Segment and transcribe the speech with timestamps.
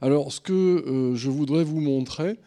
[0.00, 2.38] Alors, ce que je voudrais vous montrer,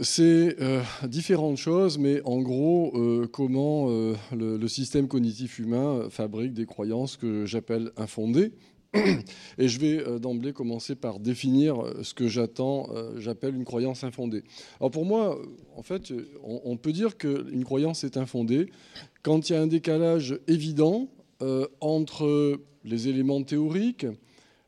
[0.00, 0.56] c'est
[1.04, 2.92] différentes choses, mais en gros,
[3.32, 3.88] comment
[4.32, 8.52] le, système cognitif humain fabrique des croyances que j'appelle infondées.
[9.58, 13.64] Et je vais euh, d'emblée commencer par définir euh, ce que j'attends, euh, j'appelle une
[13.64, 14.42] croyance infondée.
[14.80, 15.38] Alors pour moi,
[15.76, 16.12] en fait,
[16.42, 18.70] on, peut dire qu'une croyance est infondée
[19.22, 21.08] quand il y a un décalage évident
[21.80, 24.06] entre les éléments théoriques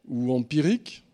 [0.09, 1.05] ou empiriques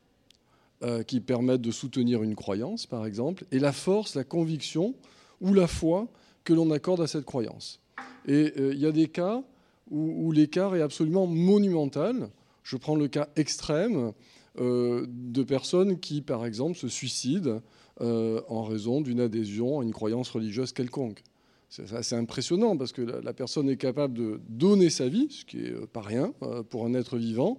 [1.08, 4.94] qui permettent de soutenir une croyance, par exemple, et la force, la conviction
[5.40, 6.06] ou la foi
[6.44, 7.80] que l'on accorde à cette croyance.
[8.28, 9.42] Et il y a des cas
[9.90, 12.30] où l'écart est absolument monumental.
[12.62, 14.12] Je prends le cas extrême
[14.60, 17.60] euh, de personnes qui, par exemple, se suicident
[18.00, 21.22] euh, en raison d'une adhésion à une croyance religieuse quelconque.
[21.68, 25.58] C'est assez impressionnant parce que la, personne est capable de donner sa vie, ce qui
[25.58, 26.32] n'est euh, pas rien
[26.70, 27.58] pour un être vivant,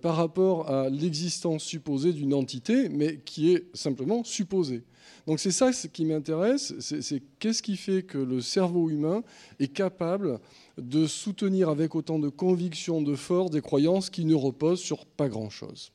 [0.00, 4.82] par rapport à l'existence supposée d'une entité, mais qui est simplement supposée.
[5.26, 9.22] Donc c'est ça ce qui m'intéresse, c'est qu'est-ce qui fait que le cerveau humain
[9.58, 10.38] est capable
[10.76, 15.28] de soutenir avec autant de conviction, de force, des croyances qui ne reposent sur pas
[15.28, 15.92] grand-chose.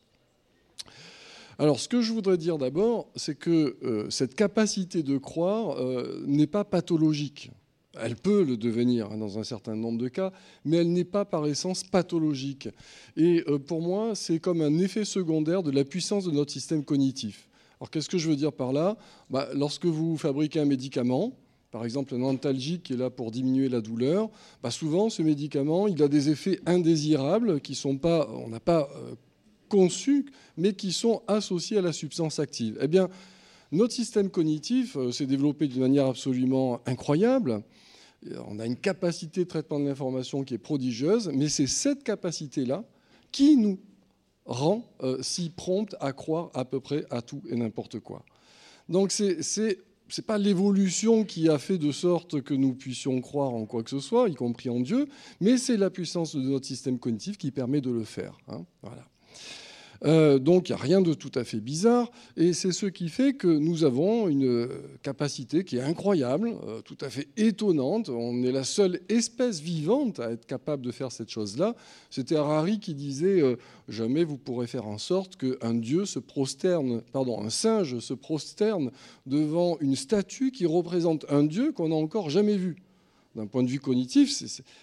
[1.60, 6.24] Alors, ce que je voudrais dire d'abord, c'est que euh, cette capacité de croire euh,
[6.26, 7.52] n'est pas pathologique.
[7.98, 10.32] Elle peut le devenir hein, dans un certain nombre de cas,
[10.64, 12.70] mais elle n'est pas par essence pathologique.
[13.18, 16.84] Et euh, pour moi, c'est comme un effet secondaire de la puissance de notre système
[16.84, 17.50] cognitif.
[17.80, 18.98] Alors, qu'est-ce que je veux dire par là?
[19.30, 21.34] Bah, Lorsque vous fabriquez un médicament,
[21.72, 24.30] par exemple un antalgique qui est là pour diminuer la douleur,
[24.64, 28.90] bah souvent ce médicament il a des effets indésirables qui sont pas, on n'a pas
[28.96, 29.14] euh,
[29.70, 30.26] conçus,
[30.58, 32.78] mais qui sont associés à la substance active.
[32.82, 33.08] Eh bien,
[33.72, 37.64] notre système cognitif euh, s'est développé d'une manière absolument incroyable.
[38.48, 42.84] On a une capacité de traitement de l'information qui est prodigieuse, mais c'est cette capacité-là
[43.32, 43.80] qui nous
[44.46, 48.26] rend euh, si prompte à croire à peu près à tout et n'importe quoi.
[48.90, 49.38] Donc c'est
[50.18, 53.92] n'est pas l'évolution qui a fait de sorte que nous puissions croire en quoi que
[53.92, 55.08] ce soit, y compris en Dieu,
[55.40, 58.38] mais c'est la puissance de notre système cognitif qui permet de le faire.
[58.48, 58.66] Hein.
[58.82, 59.06] voilà.
[60.06, 63.10] Euh, donc il n'y a rien de tout à fait bizarre, et c'est ce qui
[63.10, 64.70] fait que nous avons une
[65.04, 68.10] capacité qui est incroyable, euh, tout à fait étonnante.
[68.10, 71.76] On est la seule espèce vivante à être capable de faire cette chose-là.
[72.10, 73.56] C'était Harari qui disait euh,
[73.88, 78.92] jamais vous pourrez faire en sorte qu'un dieu se prosterne, pardon, un singe se prosterne
[79.26, 82.78] devant une statue qui représente un dieu qu'on n'a encore jamais vu
[83.40, 84.32] d'un point de vue cognitif,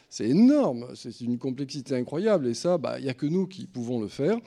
[0.09, 3.67] c'est énorme, c'est une complexité incroyable, et ça, bah, il n'y a que nous qui
[3.67, 4.39] pouvons le faire.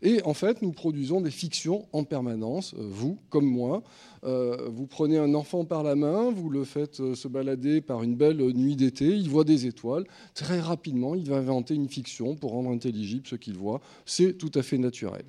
[0.00, 3.82] Et en fait, nous produisons des fictions en permanence, euh, vous comme moi.
[4.24, 8.02] Euh, vous prenez un enfant par la main, vous le faites euh, se balader par
[8.02, 12.34] une belle nuit d'été, il voit des étoiles, très rapidement, il va inventer une fiction
[12.34, 13.80] pour rendre intelligible ce qu'il voit.
[14.06, 15.24] C'est tout à fait naturel.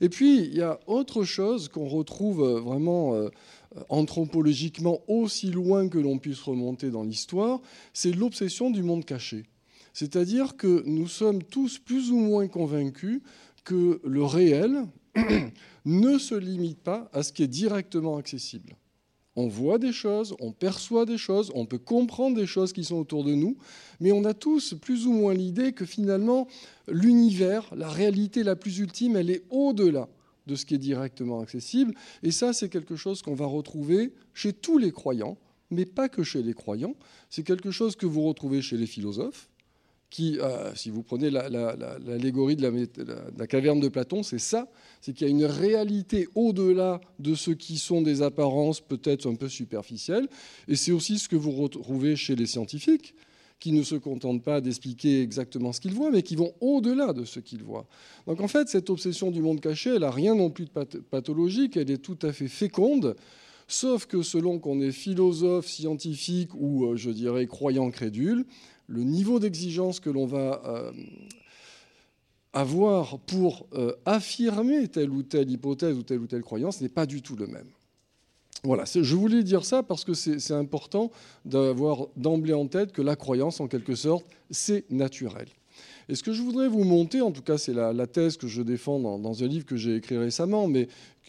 [0.00, 3.14] Et puis, il y a autre chose qu'on retrouve vraiment
[3.88, 7.60] anthropologiquement aussi loin que l'on puisse remonter dans l'histoire,
[7.92, 9.44] c'est l'obsession du monde caché.
[9.92, 13.20] C'est-à-dire que nous sommes tous plus ou moins convaincus
[13.64, 14.86] que le réel
[15.84, 18.76] ne se limite pas à ce qui est directement accessible.
[19.36, 22.96] On voit des choses, on perçoit des choses, on peut comprendre des choses qui sont
[22.96, 23.56] autour de nous,
[24.00, 26.48] mais on a tous plus ou moins l'idée que finalement
[26.88, 30.08] l'univers, la réalité la plus ultime, elle est au-delà
[30.48, 31.94] de ce qui est directement accessible.
[32.24, 35.38] Et ça, c'est quelque chose qu'on va retrouver chez tous les croyants,
[35.70, 36.96] mais pas que chez les croyants.
[37.30, 39.48] C'est quelque chose que vous retrouvez chez les philosophes,
[40.10, 42.66] qui, euh, si vous prenez l'allégorie de,
[43.36, 44.66] la, caverne de Platon, c'est ça,
[45.02, 49.34] c'est qu'il y a une réalité au-delà de ce qui sont des apparences peut-être un
[49.34, 50.28] peu superficielles,
[50.66, 53.14] et c'est aussi ce que vous retrouvez chez les scientifiques
[53.60, 57.24] qui ne se contentent pas d'expliquer exactement ce qu'ils voient, mais qui vont au-delà de
[57.24, 57.86] ce qu'ils voient.
[58.26, 61.76] Donc en fait, cette obsession du monde caché, elle n'a rien non plus de pathologique,
[61.76, 63.16] elle est tout à fait féconde,
[63.66, 68.44] sauf que selon qu'on est philosophe, scientifique ou, euh, je dirais, croyant crédule,
[68.86, 70.92] le niveau d'exigence que l'on va euh,
[72.52, 77.06] avoir pour euh, affirmer telle ou telle hypothèse ou telle ou telle croyance n'est pas
[77.06, 77.68] du tout le même.
[78.64, 81.10] Voilà, je voulais dire ça parce que c'est important
[81.44, 85.46] d'avoir d'emblée en tête que la croyance, en quelque sorte, c'est naturel.
[86.08, 88.62] Et ce que je voudrais vous montrer, en tout cas c'est la, thèse que je
[88.62, 90.88] défends dans, un livre que j'ai écrit récemment, mais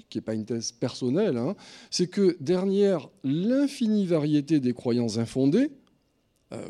[0.09, 1.55] qui n'est pas une thèse personnelle, hein,
[1.91, 5.69] c'est que derrière l'infinie variété des croyances infondées,
[6.53, 6.65] euh,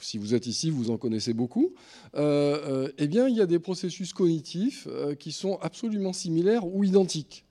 [0.00, 1.74] si vous êtes ici, vous en connaissez beaucoup,
[2.14, 4.86] euh, euh, eh bien, il y a des processus cognitifs
[5.18, 7.45] qui sont absolument similaires ou identiques.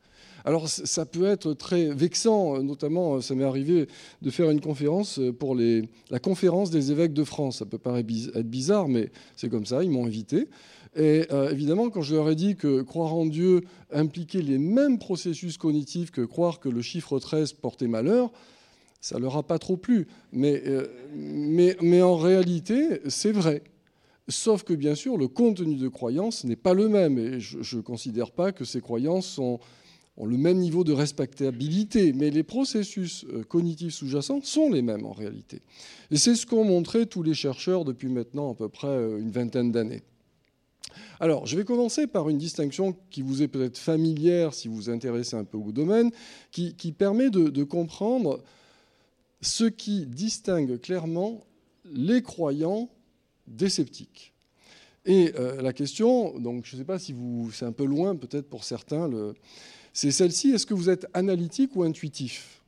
[0.46, 3.88] Alors ça peut être très vexant, notamment ça m'est arrivé
[4.22, 7.58] de faire une conférence pour la conférence des évêques de France.
[7.58, 8.08] Ça peut paraître
[8.44, 10.48] bizarre, mais c'est comme ça, ils m'ont invité.
[10.96, 13.62] Et euh, évidemment, quand je leur ai dit que croire en Dieu
[13.92, 18.32] impliquait les mêmes processus cognitifs que croire que le chiffre 13 portait malheur,
[19.02, 20.08] ça leur a pas trop plu.
[20.32, 23.64] Mais, euh, mais, mais en réalité, c'est vrai.
[24.28, 27.18] Sauf que bien sûr, le contenu de croyance n'est pas le même.
[27.18, 29.38] Et je ne considère pas que ces croyances
[30.18, 32.14] ont le même niveau de respectabilité.
[32.14, 35.62] Mais les processus euh, cognitifs sous-jacents sont les mêmes en réalité.
[36.12, 39.72] Et c'est ce qu'ont montré tous les chercheurs depuis maintenant à peu près une vingtaine
[39.72, 40.04] d'années.
[41.20, 44.90] Alors, je vais commencer par une distinction qui vous est peut-être familière si vous vous
[44.90, 46.12] intéressez un peu au domaine,
[46.52, 48.44] qui, permet de, comprendre
[49.42, 51.46] ce qui distingue clairement
[51.86, 52.90] les croyants
[53.48, 54.34] des sceptiques.
[55.06, 58.16] Et euh, la question, donc je ne sais pas si vous, c'est un peu loin
[58.16, 59.08] peut-être pour certains,
[59.96, 62.62] c'est celle-ci, est-ce que vous êtes analytique ou intuitif?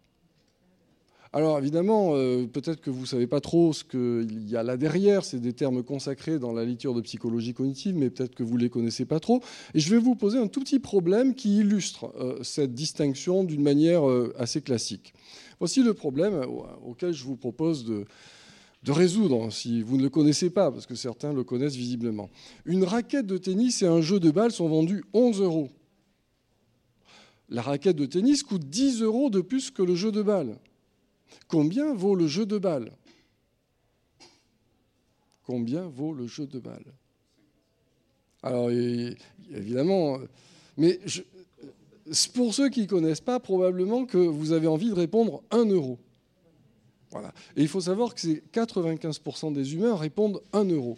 [1.34, 4.78] Alors évidemment, euh, peut-être que vous ne savez pas trop ce qu'il y a là
[4.78, 8.56] derrière, c'est des termes consacrés dans la lecture de psychologie cognitive, mais peut-être que vous
[8.56, 9.42] ne les connaissez pas trop.
[9.74, 13.62] Et je vais vous poser un tout petit problème qui illustre euh, cette distinction d'une
[13.62, 15.14] manière euh, assez classique.
[15.60, 16.46] Voici le problème
[16.86, 18.06] auquel je vous propose de,
[18.84, 22.30] de résoudre, si vous ne le connaissez pas, parce que certains le connaissent visiblement.
[22.64, 25.70] Une raquette de tennis et un jeu de balle sont vendus 11 euros.
[27.50, 30.58] La raquette de tennis coûte 10 euros de plus que le jeu de balle.
[31.48, 32.92] Combien vaut le jeu de balle?
[35.46, 36.86] Combien vaut le jeu de balle?
[38.44, 40.20] Alors, évidemment,
[40.76, 41.00] mais
[42.34, 45.98] pour ceux qui ne connaissent pas, probablement que vous avez envie de répondre 1 euro.
[47.12, 47.34] Voilà.
[47.56, 50.98] Et il faut savoir que 95% des humains répondent 1 euro.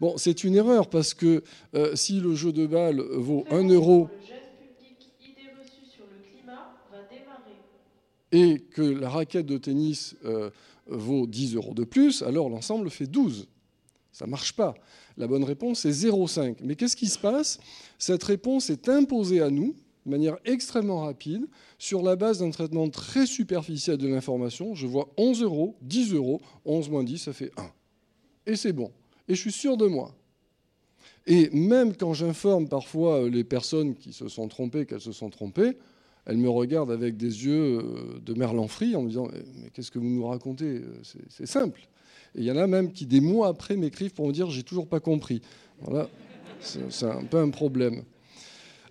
[0.00, 1.44] Bon, c'est une erreur parce que
[1.74, 4.08] euh, si le jeu de balle vaut 1 euro.
[8.34, 10.50] Et que la raquette de tennis euh,
[10.88, 13.46] vaut 10 euros de plus, alors l'ensemble fait 12.
[14.10, 14.74] Ça ne marche pas.
[15.16, 16.56] La bonne réponse est 0,5.
[16.62, 17.60] Mais qu'est-ce qui se passe?
[17.96, 21.46] Cette réponse est imposée à nous de manière extrêmement rapide
[21.78, 24.74] sur la base d'un traitement très superficiel de l'information.
[24.74, 27.70] Je vois 11 euros, 10 euros, 11 moins 10, ça fait 1.
[28.50, 28.90] Et c'est bon.
[29.28, 30.12] Et je suis sûr de moi.
[31.28, 35.78] Et même quand j'informe parfois les personnes qui se sont trompées qu'elles se sont trompées,
[36.26, 39.28] elle me regarde avec des yeux euh, de merlan-frit en me disant
[39.62, 40.82] Mais qu'est-ce que vous nous racontez
[41.28, 41.80] C'est simple.
[42.34, 44.62] Et il y en a même qui, des mois après, m'écrivent pour me dire J'ai
[44.62, 45.42] toujours pas compris.
[45.80, 46.08] Voilà,
[46.60, 48.02] c'est un peu un problème.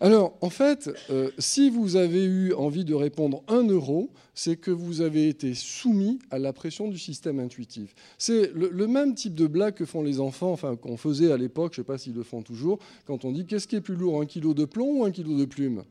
[0.04, 4.70] Alors, en fait, euh, si vous avez eu envie de répondre un euro, c'est que
[4.70, 7.96] vous avez été soumis à la pression du système intuitif.
[8.18, 11.38] C'est le, le, même type de blague que font les enfants, enfin qu'on faisait à
[11.38, 13.82] l'époque, je ne sais pas s'ils le font toujours, quand on dit qu'est-ce qui est
[13.82, 15.84] plus lourd, un kilo de plomb ou un kilo de plume?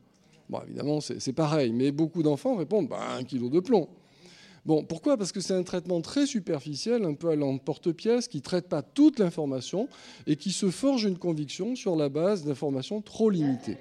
[0.49, 3.87] Bon, évidemment, c'est pareil, mais beaucoup d'enfants répondent bah, un kilo de plomb.
[4.65, 5.17] Bon, pourquoi?
[5.17, 8.81] Parce que c'est un traitement très superficiel, un peu à l'emporte-pièce, qui ne traite pas
[8.81, 9.89] toute l'information
[10.25, 13.77] et qui se forge une conviction sur la base d'informations trop limitées.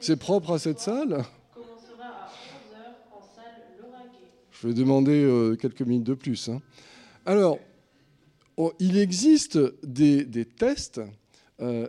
[0.00, 1.24] C'est propre à cette salle?
[4.50, 6.48] Je vais demander euh, quelques minutes de plus.
[6.48, 6.62] Hein.
[7.26, 7.58] Alors,
[8.56, 11.00] oh, il existe des tests
[11.60, 11.86] euh,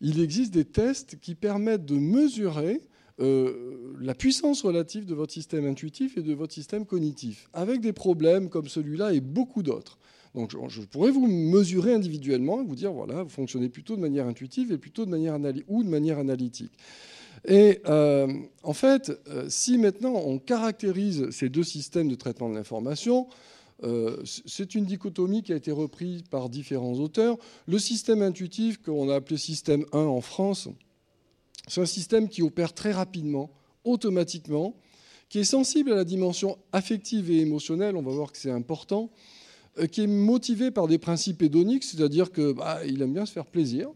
[0.00, 2.82] il existe des tests qui permettent de mesurer
[3.20, 7.92] euh, la puissance relative de votre système intuitif et de votre système cognitif, avec des
[7.92, 9.98] problèmes comme celui-là et beaucoup d'autres.
[10.34, 14.26] Donc je, pourrais vous mesurer individuellement et vous dire, voilà, vous fonctionnez plutôt de manière
[14.26, 15.36] intuitive et plutôt de manière
[15.66, 16.72] ou de manière analytique.
[17.46, 19.12] Et euh, en fait,
[19.48, 23.26] si maintenant on caractérise ces deux systèmes de traitement de l'information,
[24.24, 27.38] c'est une dichotomie qui a été reprise par différents auteurs.
[27.66, 30.68] Le système intuitif, qu'on a appelé système 1 en France,
[31.68, 33.50] c'est un système qui opère très rapidement,
[33.84, 34.74] automatiquement,
[35.28, 39.10] qui est sensible à la dimension affective et émotionnelle, on va voir que c'est important,
[39.78, 43.46] euh, qui est motivé par des principes hédoniques, c'est-à-dire qu'il bah, aime bien se faire
[43.46, 43.88] plaisir,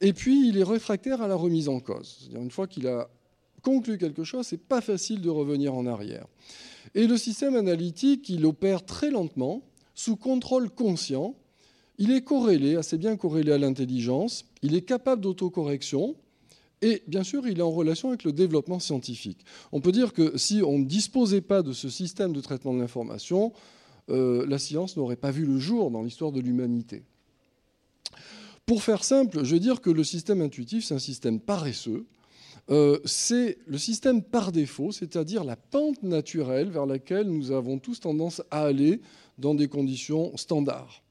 [0.00, 2.16] et puis il est réfractaire à la remise en cause.
[2.18, 3.08] C'est-à-dire une fois qu'il a
[3.62, 6.26] conclu quelque chose, c'est pas facile de revenir en arrière.
[6.94, 9.62] Et le système analytique, il opère très lentement,
[9.94, 11.34] sous contrôle conscient.
[11.98, 14.44] Il est corrélé, assez bien corrélé à l'intelligence.
[14.62, 16.16] Il est capable d'autocorrection.
[16.82, 19.44] Et bien sûr, il est en relation avec le développement scientifique.
[19.70, 22.80] On peut dire que si on ne disposait pas de ce système de traitement de
[22.80, 23.52] l'information,
[24.10, 27.04] euh, la science n'aurait pas vu le jour dans l'histoire de l'humanité.
[28.66, 32.06] Pour faire simple, je veux dire que le système intuitif, c'est un système paresseux,
[32.70, 38.00] euh, c'est le système par défaut, c'est-à-dire la pente naturelle vers laquelle nous avons tous
[38.00, 39.00] tendance à aller
[39.38, 41.02] dans des conditions standards.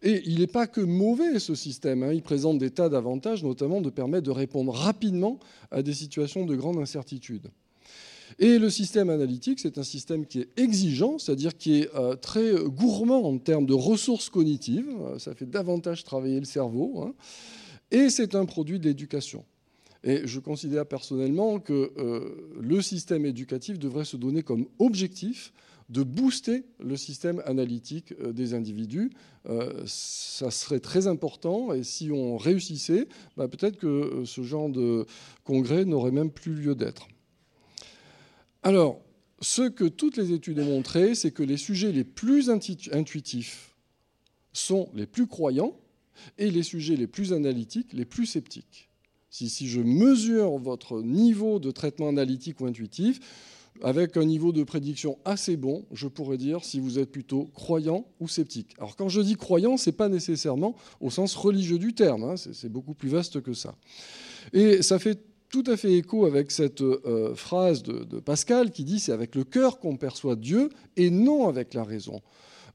[0.00, 2.12] Et il n'est pas que mauvais ce système, hein.
[2.12, 5.38] il présente des tas d'avantages, notamment de permettre de répondre rapidement
[5.70, 7.48] à des situations de grande incertitude.
[8.38, 12.54] Et le système analytique, c'est un système qui est exigeant, c'est-à-dire qui est euh, très
[12.64, 17.14] gourmand en termes de ressources cognitives, ça fait davantage travailler le cerveau, hein.
[17.90, 19.44] et c'est un produit d'éducation.
[20.04, 25.52] Et je considère personnellement que euh, le système éducatif devrait se donner comme objectif
[25.88, 29.10] de booster le système analytique euh, des individus.
[29.48, 34.68] Euh, ça serait très important et si on réussissait, bah, peut-être que euh, ce genre
[34.68, 35.06] de
[35.44, 37.08] congrès n'aurait même plus lieu d'être.
[38.62, 39.00] Alors,
[39.40, 43.76] ce que toutes les études ont montré, c'est que les sujets les plus intuitifs
[44.52, 45.78] sont les plus croyants
[46.36, 48.87] et les sujets les plus analytiques les plus sceptiques.
[49.30, 53.20] Si, je mesure votre niveau de traitement analytique ou intuitif,
[53.82, 58.06] avec un niveau de prédiction assez bon, je pourrais dire si vous êtes plutôt croyant
[58.20, 58.74] ou sceptique.
[58.78, 62.34] Alors quand je dis croyant, ce n'est pas nécessairement au sens religieux du terme, hein,
[62.36, 63.76] c'est beaucoup plus vaste que ça.
[64.52, 65.20] Et ça fait
[65.50, 69.44] tout à fait écho avec cette euh, phrase de, Pascal qui dit c'est avec le
[69.44, 72.20] cœur qu'on perçoit Dieu et non avec la raison.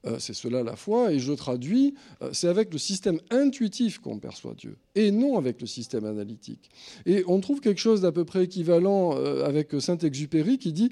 [0.06, 4.20] Euh, c'est cela la foi, et je traduis, euh, c'est avec le système intuitif qu'on
[4.20, 6.70] perçoit Dieu, et non avec le système analytique.
[7.06, 10.90] Et on trouve quelque chose d'à peu près équivalent euh, avec Saint-Exupéry qui dit,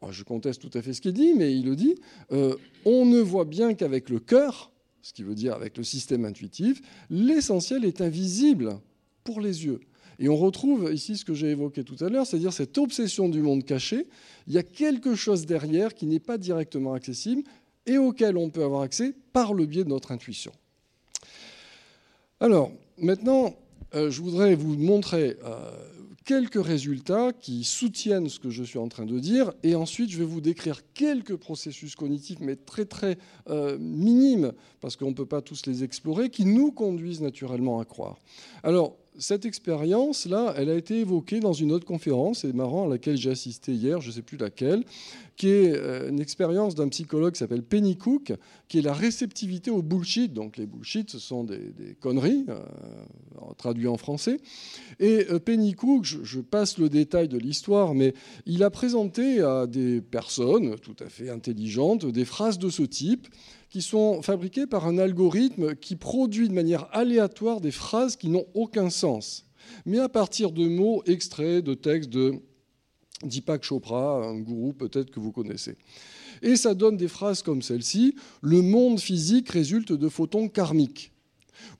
[0.00, 1.94] oh, je conteste tout à fait ce qu'il dit, mais il le dit,
[2.84, 4.72] on ne voit bien qu'avec le cœur,
[5.02, 8.78] ce qui veut dire avec le système intuitif, l'essentiel est invisible
[9.22, 9.80] pour les yeux.
[10.18, 13.42] Et on retrouve ici ce que j'ai évoqué tout à l'heure, c'est-à-dire cette obsession du
[13.42, 14.06] monde caché.
[14.46, 17.42] Il y a quelque chose derrière qui n'est pas directement accessible,
[17.86, 20.52] et auquel on peut avoir accès par le biais de notre intuition.
[22.40, 23.54] Alors, maintenant,
[23.94, 25.70] euh, je voudrais vous montrer euh,
[26.24, 30.18] quelques résultats qui soutiennent ce que je suis en train de dire, et ensuite je
[30.18, 35.26] vais vous décrire quelques processus cognitifs, mais très très euh, minimes, parce qu'on ne peut
[35.26, 38.18] pas tous les explorer, qui nous conduisent naturellement à croire.
[38.62, 43.16] Alors, cette expérience-là, elle a été évoquée dans une autre conférence, c'est marrant, à laquelle
[43.16, 44.84] j'ai assisté hier, je ne sais plus laquelle,
[45.36, 48.32] qui est euh, une expérience d'un psychologue qui s'appelle Penny Cook,
[48.68, 50.32] qui est la réceptivité au bullshit.
[50.32, 52.60] Donc les bullshit, ce sont des, conneries, euh,
[53.56, 54.38] traduit en français.
[55.00, 58.14] Et euh, Penny Cook, je, passe le détail de l'histoire, mais
[58.46, 63.28] il a présenté à des personnes tout à fait intelligentes des phrases de ce type
[63.74, 68.46] qui sont fabriquées par un algorithme qui produit de manière aléatoire des phrases qui n'ont
[68.54, 69.46] aucun sens,
[69.84, 72.34] mais à partir de mots extraits de textes de
[73.24, 75.76] Deepak Chopra, un gourou peut-être que vous connaissez.
[76.40, 81.10] Et ça donne des phrases comme celle-ci Le monde physique résulte de photons karmiques.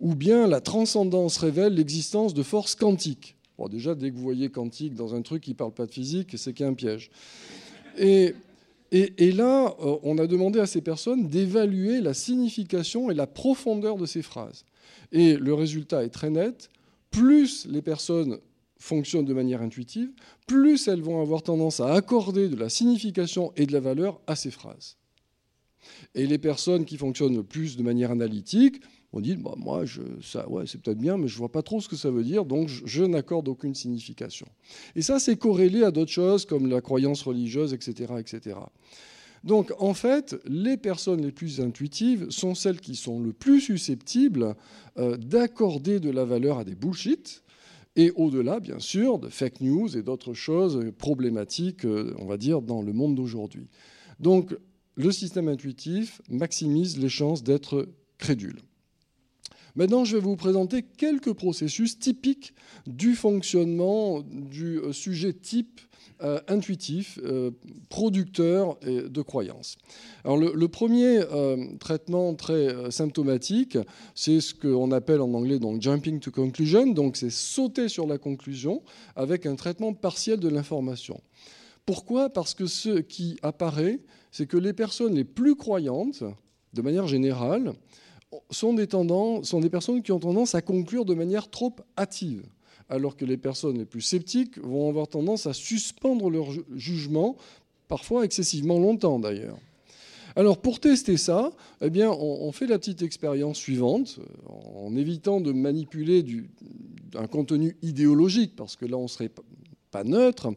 [0.01, 3.37] Ou bien la transcendance révèle l'existence de forces quantiques.
[3.57, 5.93] Bon, déjà, dès que vous voyez quantique dans un truc qui ne parle pas de
[5.93, 7.13] physique, c'est qu'il piège.
[7.97, 8.35] Et
[8.93, 13.97] et, là, euh, on a demandé à ces personnes d'évaluer la signification et la profondeur
[13.97, 14.65] de ces phrases.
[15.11, 16.71] Et le résultat est très net.
[17.11, 18.39] Plus les personnes
[18.79, 20.11] fonctionnent de manière intuitive,
[20.47, 24.37] plus elles vont avoir tendance à accorder de la signification et de la valeur à
[24.37, 24.97] ces phrases.
[26.15, 28.81] Et les personnes qui fonctionnent plus de manière analytique
[29.15, 29.85] on dit bah, moi,
[30.23, 32.69] ça, c'est peut-être bien, mais je vois pas trop ce que ça veut dire, donc
[32.69, 34.47] je, n'accorde aucune signification.
[34.97, 38.57] Et ça, c'est corrélé à d'autres choses comme la croyance religieuse, etc., etc.
[39.45, 44.57] Donc, en fait, les personnes les plus intuitives sont celles qui sont le plus susceptibles
[44.99, 47.45] euh, d'accorder de la valeur à des bullshit,
[47.95, 52.63] et au-delà, bien sûr, de fake news et d'autres choses problématiques, euh, on va dire,
[52.63, 53.69] dans le monde d'aujourd'hui.
[54.19, 54.57] Donc,
[54.97, 58.61] le système intuitif maximise les chances d'être crédule.
[59.77, 62.55] Maintenant, je vais vous présenter quelques processus typiques
[62.87, 65.81] du fonctionnement du euh, sujet type
[66.23, 67.51] euh, intuitif, euh,
[67.89, 69.77] producteur de croyances.
[70.23, 71.21] Alors le, premier
[71.81, 73.77] traitement très symptomatique,
[74.15, 78.17] c'est ce qu'on appelle en anglais donc jumping to conclusion, donc c'est sauter sur la
[78.17, 78.83] conclusion
[79.17, 81.21] avec un traitement partiel de l'information.
[81.85, 82.31] Pourquoi?
[82.31, 83.99] Parce que ce qui apparaît,
[84.31, 86.23] c'est que les personnes les plus croyantes,
[86.73, 87.75] de manière générale,
[88.51, 92.45] sont des, sont personnes qui ont tendance à conclure de manière trop hâtive,
[92.89, 97.37] alors que les personnes les plus sceptiques vont avoir tendance à suspendre leur jugement,
[97.89, 99.59] parfois excessivement longtemps d'ailleurs.
[100.37, 106.25] Alors pour tester ça, eh on, fait la petite expérience suivante, en évitant de manipuler
[107.15, 109.31] un contenu idéologique, parce que là on serait
[110.03, 110.49] neutre.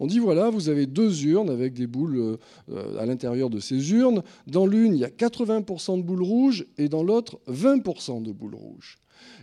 [0.00, 2.38] On dit voilà, vous avez deux urnes avec des boules
[2.70, 4.22] euh, à l'intérieur de ces urnes.
[4.46, 8.56] Dans l'une, il y a 80% de boules rouges et dans l'autre, 20% de boules
[8.56, 8.98] rouges.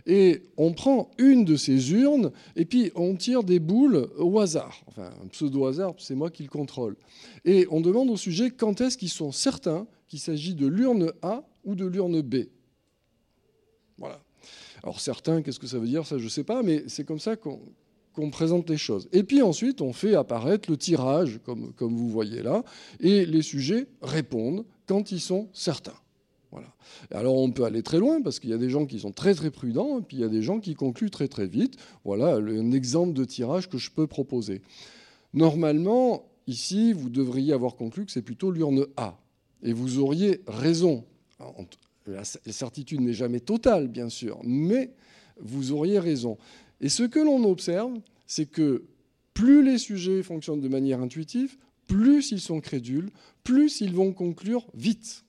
[0.06, 4.82] Et on prend une de ces urnes et puis on tire des boules au hasard.
[4.86, 6.96] Enfin, un pseudo-hasard, c'est moi qui le contrôle.
[7.44, 11.42] Et on demande au sujet quand est-ce qu'ils sont certains qu'il s'agit de l'urne A
[11.64, 12.36] ou de l'urne B.
[14.82, 16.06] Alors certains, qu'est-ce que ça veut dire?
[16.06, 17.60] Ça, je ne sais pas, mais c'est comme ça qu'on
[18.30, 19.08] présente les choses.
[19.12, 22.62] Et puis ensuite, on fait apparaître le tirage, comme, comme vous voyez là,
[23.00, 25.94] et les sujets répondent quand ils sont certains.
[26.50, 26.74] Voilà.
[27.12, 29.34] Alors on peut aller très loin parce qu'il y a des gens qui sont très
[29.34, 31.76] très prudents et puis il y a des gens qui concluent très très vite.
[32.04, 34.60] Voilà un exemple de tirage que je peux proposer.
[35.32, 39.16] Normalement, ici, vous devriez avoir conclu que c'est plutôt l'urne A.
[39.62, 41.04] Et vous auriez raison.
[42.06, 44.90] La certitude n'est jamais totale, bien sûr, mais
[45.38, 46.36] vous auriez raison.
[46.80, 48.84] Et ce que l'on observe, c'est que
[49.34, 51.56] plus les sujets fonctionnent de manière intuitive,
[51.86, 53.10] plus ils sont crédules,
[53.44, 55.24] plus ils vont conclure vite.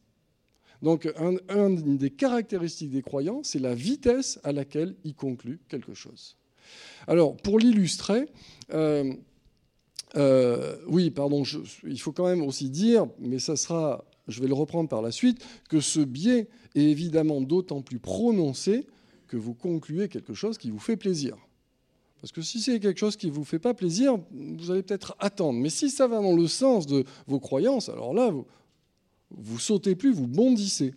[0.81, 1.08] Donc,
[1.50, 6.38] une des caractéristiques des croyants, c'est la vitesse à laquelle ils concluent quelque chose.
[7.08, 8.27] Alors, pour l'illustrer,
[8.74, 9.13] euh,
[10.15, 11.43] euh, oui, pardon,
[11.84, 15.12] il faut quand même aussi dire, mais ça sera, je vais le reprendre par la
[15.12, 18.88] suite, que ce biais est évidemment d'autant plus prononcé
[19.31, 21.38] que vous concluez quelque chose qui vous fait plaisir.
[22.19, 25.15] Parce que si c'est quelque chose qui ne vous fait pas plaisir, vous allez peut-être
[25.19, 25.57] attendre.
[25.57, 28.45] Mais si ça va dans le sens de vos croyances, alors là, vous,
[29.31, 30.93] vous sautez plus, vous bondissez.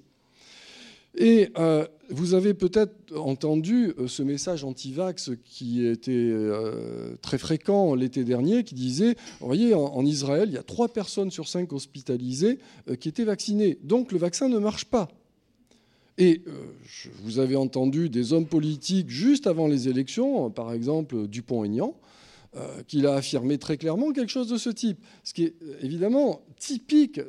[1.17, 7.95] Et euh, vous avez peut-être entendu euh, ce message anti-vax qui était euh, très fréquent
[7.95, 11.73] l'été dernier, qui disait, vous voyez, en, Israël, il y a trois personnes sur cinq
[11.73, 12.59] hospitalisées
[12.99, 13.79] qui étaient vaccinées.
[13.85, 15.09] Donc le vaccin ne marche pas.
[16.17, 16.43] Et
[17.23, 21.97] vous avez entendu des hommes politiques juste avant les élections, par exemple Dupont-Aignan,
[22.57, 24.99] euh, qu'il a affirmé très clairement quelque chose de ce type.
[25.25, 27.21] Ce qui est euh, évidemment typique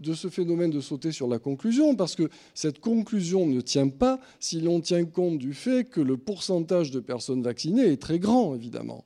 [0.00, 4.20] de ce phénomène de sauter sur la conclusion, parce que cette conclusion ne tient pas
[4.38, 8.54] si l'on tient compte du fait que le pourcentage de personnes vaccinées est très grand,
[8.54, 9.04] évidemment.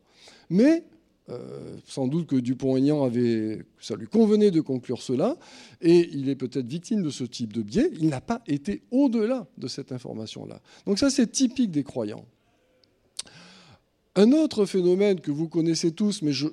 [0.49, 0.85] Mais
[1.31, 5.39] euh, sans doute que Dupont-Aignan avait, ça lui convenait de conclure cela,
[5.81, 7.91] et il est peut-être victime de ce type de biais.
[7.99, 10.61] Il n'a pas été au-delà de cette information-là.
[10.87, 12.27] Donc ça, c'est typique des croyants.
[14.17, 16.47] Un autre phénomène que vous connaissez tous, mais je,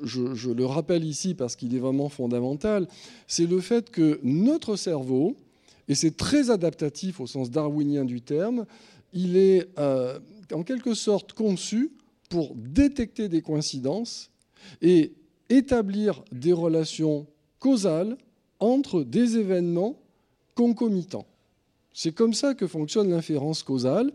[0.52, 2.88] le rappelle ici parce qu'il est vraiment fondamental,
[3.28, 5.36] c'est le fait que notre cerveau,
[5.90, 8.66] et c'est très adaptatif au sens darwinien du terme,
[9.14, 10.18] il est euh,
[10.54, 11.92] en quelque sorte conçu
[12.30, 14.31] pour détecter des coïncidences
[14.82, 15.14] et
[15.50, 17.28] établir des relations
[17.60, 18.18] causales
[18.60, 20.00] entre des événements
[20.56, 21.26] concomitants.
[21.94, 24.12] C'est comme ça que fonctionne l'inférence causale.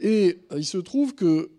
[0.00, 1.50] Et il se trouve que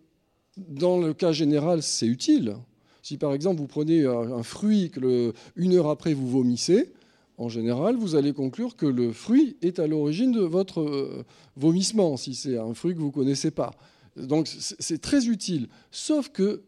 [0.57, 2.55] dans le cas général, c'est utile.
[3.01, 6.91] Si par exemple vous prenez un fruit que une heure après vous vomissez,
[7.37, 11.25] en général, vous allez conclure que le fruit est à l'origine de votre euh,
[11.55, 13.71] vomissement, si c'est un fruit que vous ne connaissez pas.
[14.15, 15.67] Donc c'est très utile.
[15.89, 16.61] Sauf que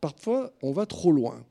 [0.00, 1.44] parfois, on va trop loin.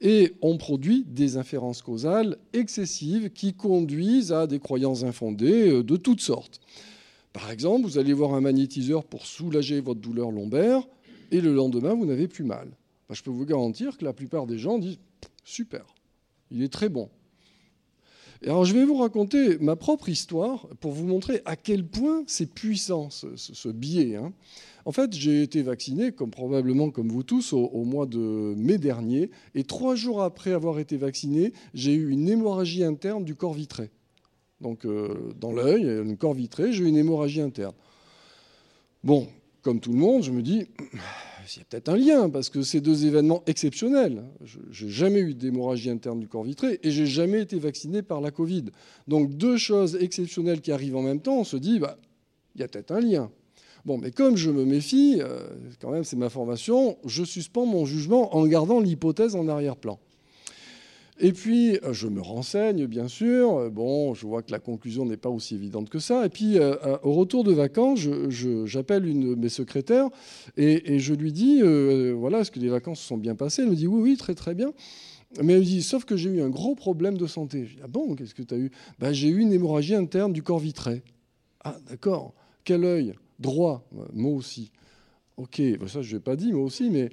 [0.00, 5.96] Et on produit des inférences causales excessives qui conduisent à des croyances infondées euh, de
[5.96, 6.60] toutes sortes.
[7.32, 10.82] Par exemple, vous allez voir un magnétiseur pour soulager votre douleur lombaire
[11.30, 12.68] et le lendemain, vous n'avez plus mal.
[13.10, 14.98] je peux vous garantir que la plupart des gens disent
[15.44, 15.84] super,
[16.50, 17.10] il est très bon.
[18.44, 22.52] Alors je vais vous raconter ma propre histoire pour vous montrer à quel point c'est
[22.52, 24.16] puissant ce, biais.
[24.16, 24.32] Hein.
[24.86, 29.30] En fait, j'ai été vacciné, comme probablement comme vous tous, au, mois de mai dernier,
[29.56, 33.90] et trois jours après avoir été vacciné, j'ai eu une hémorragie interne du corps vitré.
[34.60, 37.74] Donc euh, dans l'œil, une corps vitré, j'ai eu une hémorragie interne.
[39.02, 39.26] Bon,
[39.60, 42.62] comme tout le monde, je me dis, il y a peut-être un lien, parce que
[42.62, 44.22] c'est deux événements exceptionnels.
[44.44, 48.20] Je n'ai jamais eu d'hémorragie interne du corps vitré et j'ai jamais été vacciné par
[48.20, 48.66] la Covid.
[49.08, 51.98] Donc deux choses exceptionnelles qui arrivent en même temps, on se dit, bah,
[52.54, 53.32] il y a peut-être un lien.
[53.86, 55.48] Bon, mais comme je me méfie, euh,
[55.80, 59.98] quand même c'est ma formation, je suspends mon jugement en gardant l'hypothèse en arrière-plan.
[61.18, 63.70] Et puis, euh, je me renseigne, bien sûr.
[63.70, 66.26] Bon, je vois que la conclusion n'est pas aussi évidente que ça.
[66.26, 68.00] Et puis, euh, euh, au retour de vacances,
[68.64, 70.10] j'appelle une de mes secrétaires
[70.58, 71.62] et, je lui dis,
[72.12, 73.62] voilà, est-ce que les vacances se sont bien passées?
[73.62, 74.72] Elle me dit, oui, oui, très, très bien.
[75.42, 77.66] Mais elle me dit, sauf que j'ai eu un gros problème de santé.
[77.66, 78.70] Je dis, ah bon, qu'est-ce que tu as eu?
[78.98, 81.02] Ben, J'ai eu une hémorragie interne du corps vitré.
[81.64, 82.34] Ah, d'accord.
[82.64, 83.14] Quel œil?
[83.38, 83.86] Droit.
[84.12, 84.70] Moi aussi.
[85.36, 86.90] Ok, ben, ça, je ne l'ai pas dit, moi aussi.
[86.90, 87.10] Mais...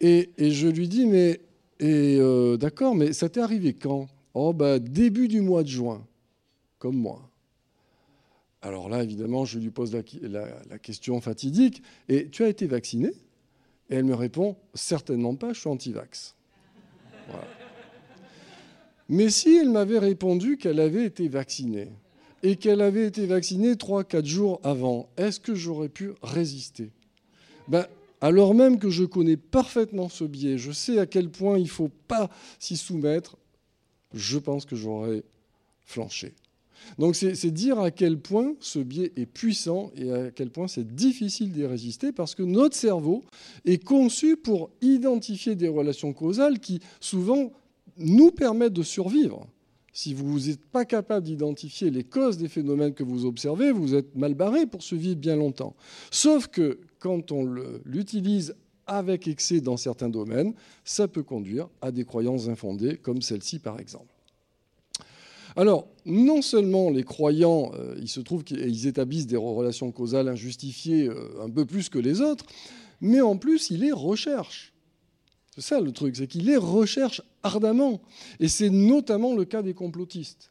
[0.00, 1.40] Et, je lui dis, mais
[1.80, 4.08] et euh, d'accord, mais ça t'est arrivé quand?
[4.34, 6.06] Oh, bah, début du mois de juin,
[6.78, 7.30] comme moi.
[8.60, 13.08] Alors là, évidemment, je lui pose la, question fatidique Et tu as été vacciné?
[13.90, 16.34] Et elle me répond Certainement pas, je suis anti-vax.
[19.08, 21.90] Mais si elle m'avait répondu qu'elle avait été vaccinée
[22.44, 26.90] et qu'elle avait été vaccinée 3-4 jours avant, est-ce que j'aurais pu résister?
[27.68, 27.86] Ben,
[28.20, 31.68] alors même que je connais parfaitement ce biais, je sais à quel point il ne
[31.68, 32.28] faut pas
[32.58, 33.38] s'y soumettre,
[34.12, 35.24] je pense que j'aurais
[35.86, 36.34] flanché.
[36.98, 40.94] Donc c'est dire à quel point ce biais est puissant et à quel point c'est
[40.94, 43.24] difficile d'y résister parce que notre cerveau
[43.64, 47.52] est conçu pour identifier des relations causales qui souvent
[47.96, 49.46] nous permettent de survivre.
[49.94, 54.16] Si vous n'êtes pas capable d'identifier les causes des phénomènes que vous observez, vous êtes
[54.16, 55.76] mal barré pour survivre bien longtemps.
[56.10, 57.44] Sauf que quand on
[57.84, 58.56] l'utilise
[58.88, 60.52] avec excès dans certains domaines,
[60.84, 64.12] ça peut conduire à des croyances infondées, comme celle-ci par exemple.
[65.56, 71.40] Alors, non seulement les croyants, euh, se trouve qu'ils établissent des relations causales injustifiées euh,
[71.40, 72.44] un peu plus que les autres,
[73.00, 74.73] mais en plus, ils les recherchent.
[75.54, 78.00] C'est ça le truc, c'est qu'ils les recherchent ardemment.
[78.40, 80.50] Et c'est notamment le cas des complotistes.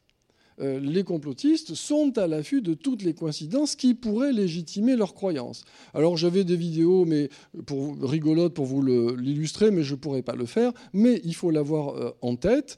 [0.62, 5.66] Euh, les complotistes sont à l'affût de toutes les coïncidences qui pourraient légitimer leurs croyances.
[5.94, 7.30] Alors j'avais des vidéos mais
[7.66, 10.72] pour, rigolotes pour vous l'illustrer, mais je ne pourrais pas le faire.
[10.94, 12.78] Mais il faut l'avoir en tête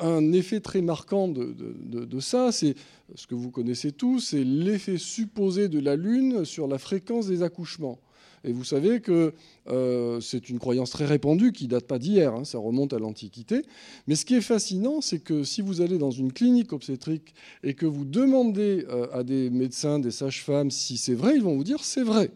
[0.00, 2.74] un effet très marquant de, ça, c'est
[3.14, 7.42] ce que vous connaissez tous, c'est l'effet supposé de la Lune sur la fréquence des
[7.42, 7.98] accouchements.
[8.44, 9.34] Et vous savez que
[9.68, 13.62] euh, c'est une croyance très répandue qui date pas d'hier, hein, ça remonte à l'Antiquité.
[14.06, 17.74] Mais ce qui est fascinant, c'est que si vous allez dans une clinique obstétrique et
[17.74, 21.64] que vous demandez euh, à des médecins, des sages-femmes si c'est vrai, ils vont vous
[21.64, 22.30] dire c'est vrai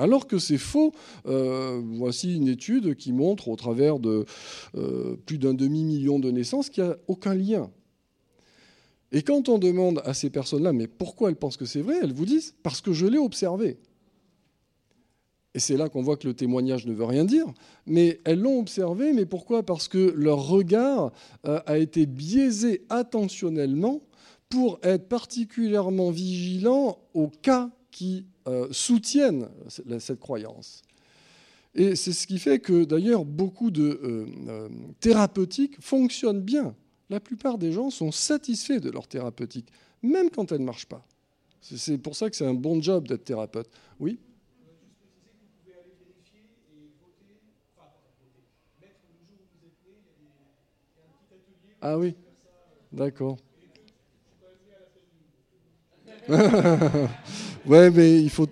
[0.00, 0.92] alors que c'est faux.
[1.26, 4.26] Euh, voici une étude qui montre, au travers de
[5.26, 7.68] plus d'un demi-million de naissances, qu'il n'y a aucun lien.
[9.10, 12.12] Et quand on demande à ces personnes-là, mais pourquoi elles pensent que c'est vrai, elles
[12.12, 13.78] vous disent, parce que je l'ai observé.
[15.58, 17.44] Et c'est là qu'on voit que le témoignage ne veut rien dire,
[17.84, 19.64] mais elles l'ont observé, mais pourquoi?
[19.64, 21.10] Parce que leur regard
[21.48, 24.00] euh, a été biaisé attentionnellement
[24.48, 29.48] pour être particulièrement vigilant au cas qui euh, soutiennent
[29.98, 30.82] cette croyance.
[31.74, 34.68] Et c'est ce qui fait que d'ailleurs beaucoup de euh,
[35.00, 36.76] thérapeutiques fonctionnent bien.
[37.10, 39.72] La plupart des gens sont satisfaits de leur thérapeutique,
[40.04, 41.04] même quand elle ne marche pas.
[41.60, 43.68] C'est pour ça que c'est un bon job d'être thérapeute.
[43.98, 44.20] Oui?
[51.80, 52.16] Ah oui,
[52.92, 53.36] d'accord.
[56.28, 58.48] ouais, mais il faut,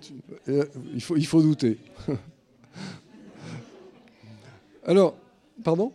[0.47, 1.77] euh, il faut, il faut douter.
[4.85, 5.15] alors,
[5.63, 5.91] pardon?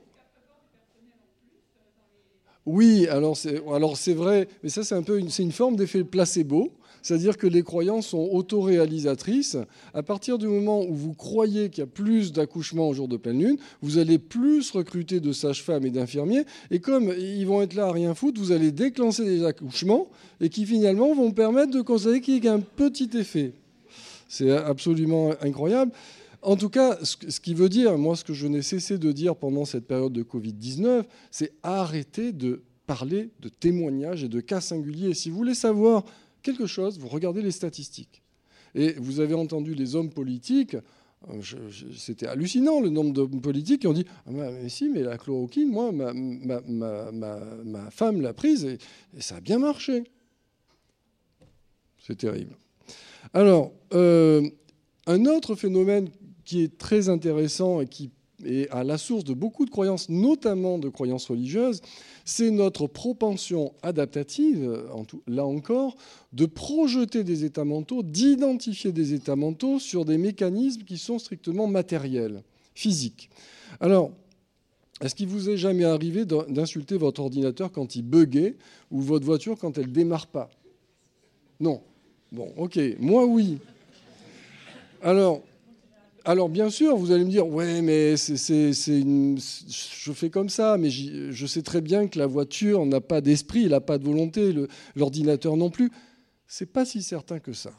[2.65, 5.75] Oui, alors c'est, alors c'est vrai, mais ça c'est un peu une, c'est une forme
[5.75, 6.73] d'effet placebo.
[7.03, 9.57] C'est-à-dire que les croyances sont autoréalisatrices.
[9.93, 13.17] À partir du moment où vous croyez qu'il y a plus d'accouchements au jour de
[13.17, 16.45] pleine lune, vous allez plus recruter de sages-femmes et d'infirmiers.
[16.71, 20.09] Et comme ils vont être là à rien foutre, vous allez déclencher des accouchements
[20.41, 23.53] et qui finalement vont permettre de constater qu'il y a un petit effet.
[24.29, 25.93] C'est absolument incroyable.
[26.41, 29.37] En tout cas, ce qui veut dire, moi, ce que je n'ai cessé de dire
[29.37, 35.15] pendant cette période de Covid-19, c'est arrêter de parler de témoignages et de cas singuliers.
[35.15, 36.05] Si vous voulez savoir
[36.43, 38.23] quelque chose, vous regardez les statistiques.
[38.75, 40.77] Et vous avez entendu les hommes politiques,
[41.31, 45.19] euh, c'était hallucinant le nombre d'hommes politiques qui ont dit ah, mais si, mais la
[45.19, 48.79] chloroquine, moi, ma, ma, femme l'a prise et,
[49.21, 50.05] ça a bien marché.
[51.99, 52.57] C'est terrible.
[53.35, 54.49] Alors, euh,
[55.07, 56.11] un autre phénomène
[56.45, 58.11] qui est très intéressant et qui
[58.45, 61.81] est à la source de beaucoup de croyances, notamment de croyances religieuses,
[62.25, 64.85] c'est notre propension adaptative,
[65.27, 65.97] là encore,
[66.33, 71.67] de projeter des états mentaux, d'identifier des états mentaux sur des mécanismes qui sont strictement
[71.67, 72.43] matériels,
[72.75, 73.31] physiques.
[73.81, 74.13] Alors,
[75.01, 78.57] est-ce qu'il vous est jamais arrivé d'insulter votre ordinateur quand il buguait
[78.91, 80.49] ou votre voiture quand elle démarre pas?
[81.59, 81.83] Non.
[82.31, 82.79] Bon, ok.
[83.01, 83.59] Moi, oui.
[85.03, 85.43] Alors,
[86.25, 90.91] alors bien sûr, vous allez me dire, ouais, mais c'est, je fais comme ça, mais
[90.91, 94.55] je sais très bien que la voiture n'a pas d'esprit, elle n'a pas de volonté,
[94.95, 95.91] l'ordinateur non plus.
[96.47, 97.73] C'est pas si certain que ça.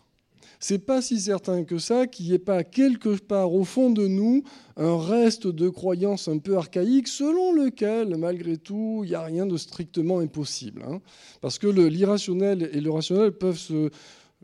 [0.60, 4.08] C'est pas si certain que ça qu'il n'y ait pas quelque part au fond de
[4.08, 4.44] nous
[4.78, 9.46] un reste de croyance un peu archaïque selon lequel, malgré tout, il n'y a rien
[9.46, 10.84] de strictement impossible.
[10.88, 11.02] Hein.
[11.42, 13.90] Parce que l'irrationnel et le rationnel peuvent se,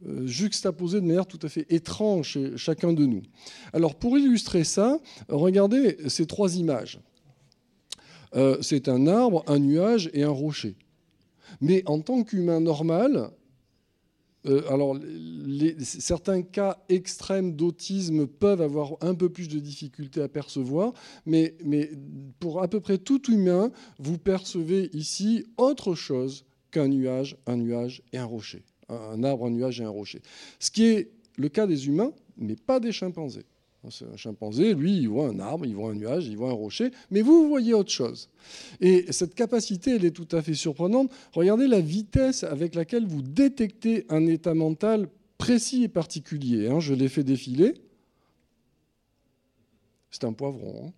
[0.08, 3.22] euh, juxtaposés de manière tout à fait étrange chez chacun de nous.
[3.74, 7.00] Alors pour illustrer ça, regardez ces trois images.
[8.36, 10.76] Euh, c'est un arbre, un nuage et un rocher.
[11.62, 13.32] Mais en tant qu'humain normal,
[14.46, 14.62] euh,
[15.82, 20.94] certains cas extrêmes d'autisme peuvent avoir un peu plus de difficultés à percevoir,
[21.26, 21.56] mais
[22.40, 28.02] pour à peu près tout humain, vous percevez ici autre chose qu'un nuage, un nuage
[28.14, 30.22] et un rocher un arbre, un nuage et un rocher.
[30.60, 33.46] Ce qui est le cas des humains, mais pas des chimpanzés.
[33.86, 36.92] Un chimpanzé, lui, il voit un arbre, il voit un nuage, il voit un rocher,
[37.12, 38.30] mais vous, vous voyez autre chose.
[38.82, 41.12] Et cette capacité, elle est tout à fait surprenante.
[41.32, 46.68] Regardez la vitesse avec laquelle vous détectez un état mental précis et particulier.
[46.68, 46.82] Hein.
[46.82, 47.76] Je l'ai fait défiler.
[50.12, 50.88] C'est un poivron.
[50.88, 50.92] Hein.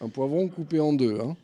[0.00, 1.18] Un poivron coupé en deux.
[1.18, 1.36] Hein.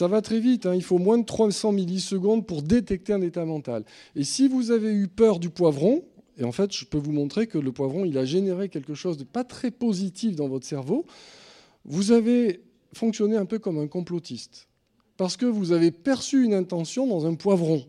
[0.00, 0.74] Ça va très vite, hein.
[0.74, 3.84] il faut moins de 300 millisecondes pour détecter un état mental.
[4.16, 6.02] Et si vous avez eu peur du poivron,
[6.38, 9.18] et en fait je peux vous montrer que le poivron il a généré quelque chose
[9.18, 11.04] de pas très positif dans votre cerveau,
[11.84, 12.62] vous avez
[12.94, 14.68] fonctionné un peu comme un complotiste.
[15.18, 17.84] Parce que vous avez perçu une intention dans un poivron.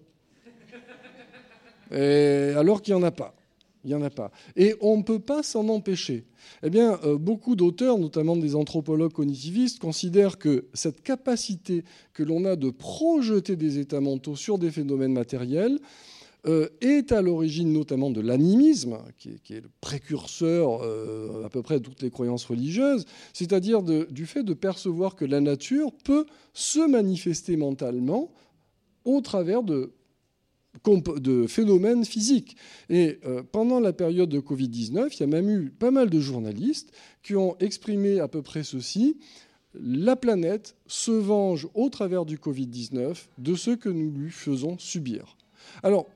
[1.91, 3.40] Alors qu'il n'y en a pas.
[3.83, 4.31] Il n'y en a pas.
[4.55, 6.25] Et on ne peut pas s'en empêcher.
[6.63, 12.45] Eh bien, euh, beaucoup d'auteurs, notamment des anthropologues cognitivistes, considèrent que cette capacité que l'on
[12.45, 15.79] a de projeter des états mentaux sur des phénomènes matériels
[16.47, 21.79] euh, est à l'origine notamment de l'animisme, qui, est le précurseur euh, à peu près
[21.79, 26.79] de toutes les croyances religieuses, c'est-à-dire du fait de percevoir que la nature peut se
[26.79, 28.31] manifester mentalement
[29.05, 29.91] au travers de
[30.85, 32.55] de phénomènes physiques.
[32.89, 36.19] Et euh, pendant la période de Covid-19, il y a même eu pas mal de
[36.19, 36.91] journalistes
[37.23, 39.17] qui ont exprimé à peu près ceci.
[39.73, 45.37] La planète se venge au travers du Covid-19 de ce que nous lui faisons subir.
[45.83, 46.07] Alors,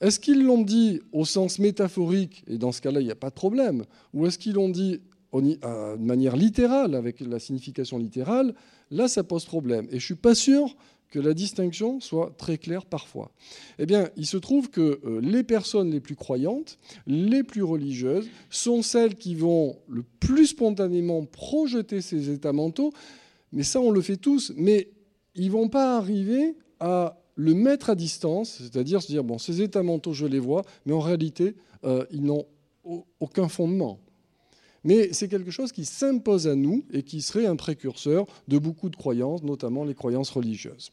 [0.00, 3.30] est-ce qu'ils l'ont dit au sens métaphorique, et dans ce cas-là, il n'y a pas
[3.30, 5.00] de problème, ou est-ce qu'ils l'ont dit
[5.32, 8.54] de manière littérale, avec la signification littérale?
[8.90, 9.86] Là, ça pose problème.
[9.86, 10.76] Et je ne suis pas sûr
[11.12, 13.30] que la distinction soit très claire parfois.
[13.78, 18.28] Eh bien, il se trouve que euh, les personnes les plus croyantes, les plus religieuses,
[18.48, 22.94] sont celles qui vont le plus spontanément projeter ces états mentaux.
[23.52, 24.52] Mais ça, on le fait tous.
[24.56, 24.88] Mais
[25.34, 29.82] ils vont pas arriver à le mettre à distance, c'est-à-dire se dire, bon, ces états
[29.82, 32.46] mentaux, je les vois, mais en réalité, euh, ils n'ont
[33.20, 34.00] aucun fondement.
[34.82, 38.88] Mais c'est quelque chose qui s'impose à nous et qui serait un précurseur de beaucoup
[38.88, 40.90] de croyances, notamment les croyances religieuses.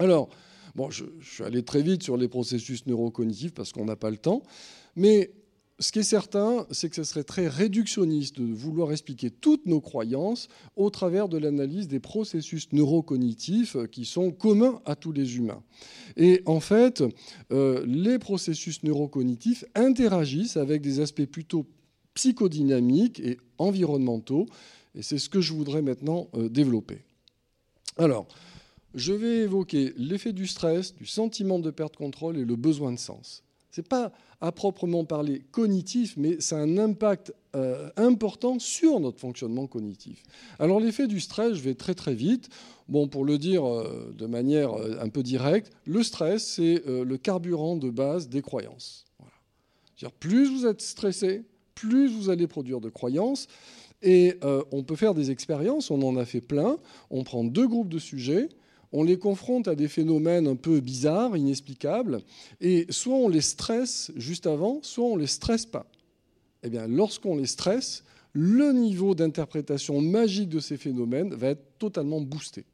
[0.00, 0.30] Alors,
[0.74, 4.16] bon, je, suis allé très vite sur les processus neurocognitifs parce qu'on n'a pas le
[4.16, 4.42] temps,
[4.96, 5.30] mais
[5.78, 9.82] ce qui est certain, c'est que ce serait très réductionniste de vouloir expliquer toutes nos
[9.82, 15.62] croyances au travers de l'analyse des processus neurocognitifs qui sont communs à tous les humains.
[16.16, 17.04] Et en fait,
[17.52, 21.66] euh, les processus neurocognitifs interagissent avec des aspects plutôt
[22.14, 24.46] psychodynamiques et environnementaux,
[24.94, 27.02] et c'est ce que je voudrais maintenant euh, développer.
[27.98, 28.26] Alors,
[28.94, 32.92] je vais évoquer l'effet du stress, du sentiment de perte de contrôle et le besoin
[32.92, 33.42] de sens.
[33.70, 39.00] Ce n'est pas à proprement parler cognitif, mais ça a un impact euh, important sur
[39.00, 40.22] notre fonctionnement cognitif.
[40.58, 42.48] Alors l'effet du stress, je vais très très vite.
[42.88, 47.16] Bon, pour le dire euh, de manière euh, un peu directe, le stress, c'est le
[47.16, 49.04] carburant de base des croyances.
[50.18, 51.42] plus vous êtes stressé,
[51.74, 53.46] plus vous allez produire de croyances.
[54.02, 54.38] Et
[54.72, 56.78] on peut faire des expériences, on en a fait plein.
[57.10, 58.48] On prend deux groupes de sujets
[58.92, 62.20] on les confronte à des phénomènes un peu bizarres, inexplicables,
[62.60, 65.86] et soit on les stresse juste avant, soit on ne les stresse pas.
[66.62, 72.20] Eh bien, lorsqu'on les stresse, le niveau d'interprétation magique de ces phénomènes va être totalement
[72.20, 72.64] boosté.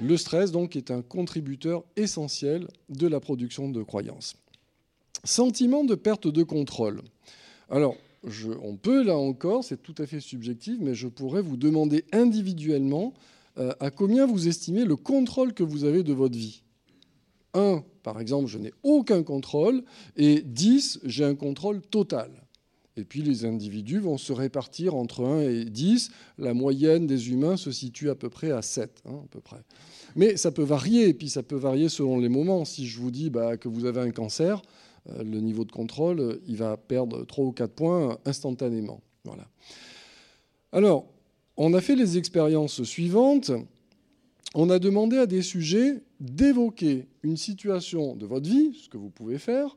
[0.00, 4.34] Le stress, donc, est un contributeur essentiel de la production de croyances.
[5.22, 7.00] Sentiment de perte de contrôle.
[7.70, 7.96] Alors,
[8.62, 13.14] on peut, là encore, c'est tout à fait subjectif, mais je pourrais vous demander individuellement
[13.56, 16.64] à combien vous estimez le contrôle que vous avez de votre vie?
[17.54, 19.84] 1, par exemple, je n'ai aucun contrôle,
[20.16, 22.30] et 10, j'ai un contrôle total.
[22.96, 26.10] Et puis les individus vont se répartir entre 1 et 10.
[26.38, 29.62] La moyenne des humains se situe à peu près à 7, hein, à peu près.
[30.14, 32.64] Mais ça peut varier, et puis ça peut varier selon les moments.
[32.64, 34.62] Si je vous dis bah, que vous avez un cancer,
[35.10, 39.00] euh, le niveau de contrôle, il va perdre 3 ou 4 points instantanément.
[39.24, 39.48] Voilà.
[40.70, 41.06] Alors,
[41.56, 43.52] on a fait les expériences suivantes.
[44.54, 49.10] On a demandé à des sujets d'évoquer une situation de votre vie, ce que vous
[49.10, 49.76] pouvez faire,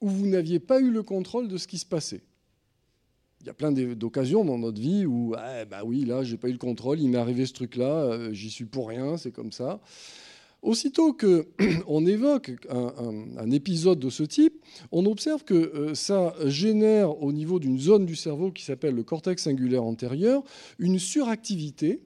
[0.00, 2.22] où vous n'aviez pas eu le contrôle de ce qui se passait.
[3.40, 6.48] Il y a plein d'occasions dans notre vie où, ah, bah oui, là, j'ai pas
[6.48, 9.52] eu le contrôle, il m'est arrivé ce truc-là, euh, j'y suis pour rien, c'est comme
[9.52, 9.80] ça.
[10.64, 14.54] Aussitôt qu'on évoque un, épisode de ce type,
[14.92, 19.02] on observe que euh, ça génère au niveau d'une zone du cerveau qui s'appelle le
[19.02, 20.42] cortex singulaire antérieur
[20.78, 22.00] une suractivité.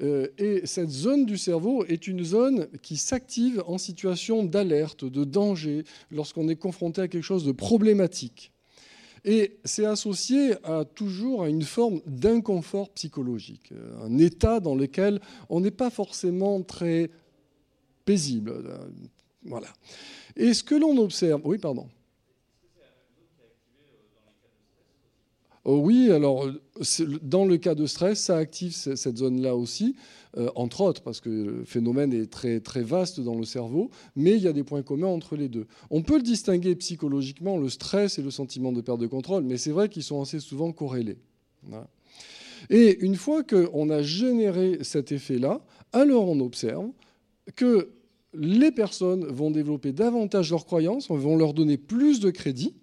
[0.00, 5.24] Euh, et cette zone du cerveau est une zone qui s'active en situation d'alerte, de
[5.24, 8.52] danger, lorsqu'on est confronté à quelque chose de problématique.
[9.24, 13.72] Et c'est associé à, toujours à une forme d'inconfort psychologique,
[14.02, 17.10] un état dans lequel on n'est pas forcément très
[18.04, 18.62] paisible,
[19.44, 19.68] Voilà.
[20.36, 21.88] Et ce que l'on observe, oui, pardon.
[25.66, 26.46] Oh oui, alors
[27.22, 29.96] dans le cas de stress, ça active cette zone-là aussi,
[30.36, 34.32] euh, entre autres, parce que le phénomène est très, très vaste dans le cerveau, mais
[34.32, 35.66] il y a des points communs entre les deux.
[35.90, 39.56] On peut le distinguer psychologiquement, le stress et le sentiment de perte de contrôle, mais
[39.56, 41.16] c'est vrai qu'ils sont assez souvent corrélés.
[42.68, 45.62] Et une fois qu'on a généré cet effet-là,
[45.92, 46.90] alors on observe
[47.56, 47.90] que
[48.32, 52.74] les personnes vont développer davantage leurs croyances, on va leur donner plus de crédit,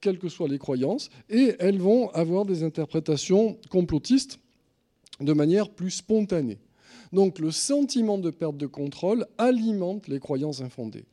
[0.00, 4.38] quelles que soient les croyances, et elles vont avoir des interprétations complotistes
[5.20, 6.58] de manière plus spontanée.
[7.12, 11.04] Donc le sentiment de perte de contrôle alimente les croyances infondées.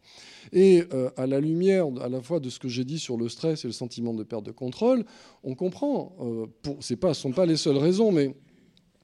[0.52, 3.30] Et euh, à la lumière à la fois de ce que j'ai dit sur le
[3.30, 5.06] stress et le sentiment de perte de contrôle,
[5.44, 6.48] on comprend, euh,
[6.80, 8.36] ce ne sont pas les seules raisons, mais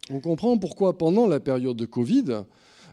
[0.09, 2.43] on comprend pourquoi pendant la période de Covid,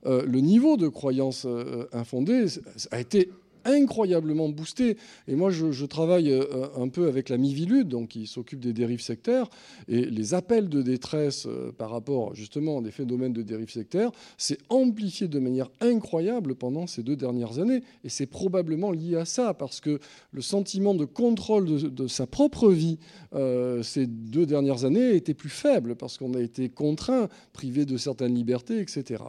[0.04, 1.46] euh, le niveau de croyances
[1.92, 2.46] infondées
[2.90, 3.30] a été
[3.66, 4.96] incroyablement boosté.
[5.28, 9.00] Et moi, je, travaille euh, un peu avec la Mivilude, donc qui s'occupe des dérives
[9.00, 9.48] sectaires,
[9.88, 14.10] et les appels de détresse euh, par rapport justement à des phénomènes de dérives sectaires
[14.38, 17.82] s'est amplifié de manière incroyable pendant ces deux dernières années.
[18.04, 19.98] Et c'est probablement lié à ça, parce que
[20.32, 22.98] le sentiment de contrôle de, sa propre vie
[23.34, 27.96] euh, ces deux dernières années était plus faible, parce qu'on a été contraint, privé de
[27.96, 29.22] certaines libertés, etc.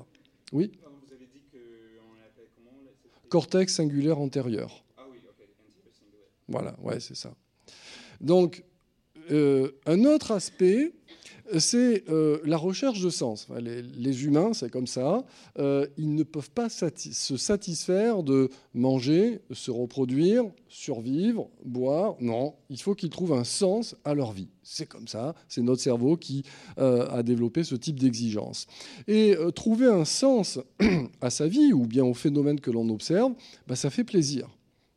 [0.51, 0.71] Oui
[3.29, 4.83] cortex singulaire antérieur.
[4.97, 5.19] Ah oui,
[6.47, 7.33] Voilà, ouais, c'est ça.
[8.21, 8.63] Donc,
[9.31, 10.93] euh, un autre aspect,
[11.57, 13.47] c'est euh, la recherche de sens.
[13.59, 15.25] Les, humains, c'est comme ça,
[15.59, 22.15] euh, ils ne peuvent pas se satisfaire de manger, se reproduire, survivre, boire.
[22.19, 24.49] Non, il faut qu'ils trouvent un sens à leur vie.
[24.63, 26.43] C'est comme ça, c'est notre cerveau qui
[26.77, 28.67] a développé ce type d'exigence.
[29.07, 30.59] Et trouver un sens
[31.21, 33.33] à sa vie ou bien au phénomène que l'on observe,
[33.67, 34.49] bah, ça fait plaisir.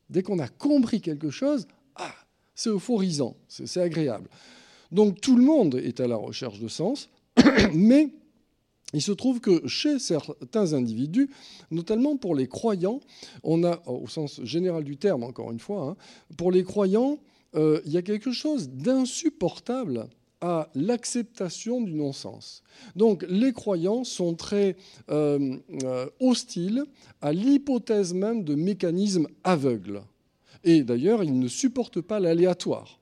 [0.09, 2.13] Dès qu'on a compris quelque chose, ah,
[2.53, 4.29] c'est euphorisant, c'est agréable.
[4.91, 7.09] Donc tout le monde est à la recherche de sens,
[7.73, 8.09] mais
[8.93, 11.29] il se trouve que chez certains individus,
[11.69, 12.99] notamment pour les croyants,
[13.43, 15.95] on a, au sens général du terme encore une fois, hein,
[16.35, 17.19] pour les croyants,
[17.55, 20.07] euh, il y a quelque chose d'insupportable
[20.41, 22.63] à l'acceptation du non-sens.
[22.95, 24.75] Donc les croyants sont très
[25.09, 26.83] euh, euh, hostiles
[27.21, 30.01] à l'hypothèse même de mécanismes aveugles.
[30.63, 32.99] Et d'ailleurs, ils ne supportent pas l'aléatoire.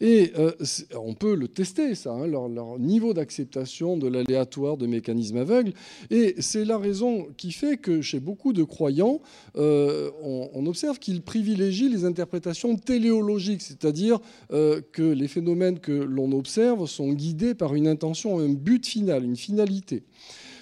[0.00, 0.52] Et euh,
[0.96, 5.72] on peut le tester, ça, hein, leur, niveau d'acceptation de l'aléatoire de mécanismes aveugles.
[6.10, 9.20] Et c'est la raison qui fait que chez beaucoup de croyants,
[9.56, 14.18] euh, on, observe qu'ils privilégient les interprétations téléologiques, c'est-à-dire
[14.52, 19.24] euh, que les phénomènes que l'on observe sont guidés par une intention, un but final,
[19.24, 20.02] une finalité.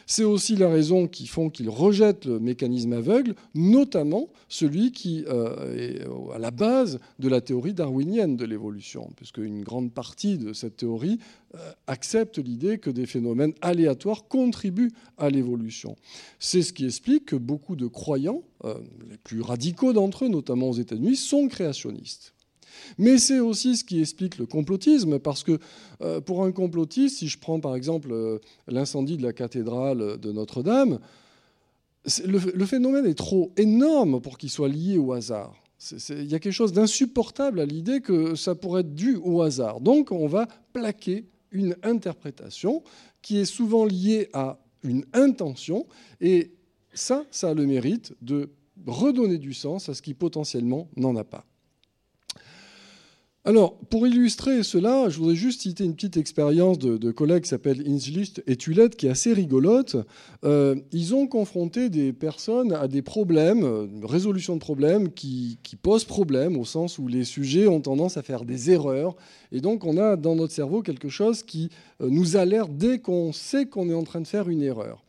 [0.08, 5.74] C'est aussi la raison qui font qu'ils rejettent le mécanisme aveugle, notamment celui qui euh,
[5.74, 10.52] est à la base de la théorie darwinienne de l'évolution, puisque une grande partie de
[10.52, 11.18] cette théorie
[11.56, 15.96] euh, accepte l'idée que des phénomènes aléatoires contribuent à l'évolution.
[16.38, 18.74] C'est ce qui explique que beaucoup de croyants, euh,
[19.10, 22.35] les plus radicaux d'entre eux, notamment aux États-Unis, sont créationnistes.
[22.98, 25.58] Mais c'est aussi ce qui explique le complotisme, parce que
[26.02, 30.32] euh, pour un complotiste, si je prends par exemple euh, l'incendie de la cathédrale de
[30.32, 30.98] Notre-Dame,
[32.24, 35.54] le, phénomène est trop énorme pour qu'il soit lié au hasard.
[36.08, 39.80] Il y a quelque chose d'insupportable à l'idée que ça pourrait être dû au hasard.
[39.80, 42.82] Donc on va plaquer une interprétation
[43.22, 45.86] qui est souvent liée à une intention,
[46.20, 46.52] et
[46.94, 48.50] ça, ça a le mérite de
[48.86, 51.44] redonner du sens à ce qui potentiellement n'en a pas.
[53.48, 57.80] Alors, pour illustrer cela, je voudrais juste citer une petite expérience de, collègues qui s'appelle
[57.86, 59.94] Inslist et Tulette, qui est assez rigolote.
[60.44, 66.04] Euh, ils ont confronté des personnes à des problèmes, une résolution de problèmes qui, posent
[66.04, 69.14] problème, au sens où les sujets ont tendance à faire des erreurs.
[69.52, 73.32] Et donc, on a dans notre cerveau quelque chose qui euh, nous alerte dès qu'on
[73.32, 75.04] sait qu'on est en train de faire une erreur.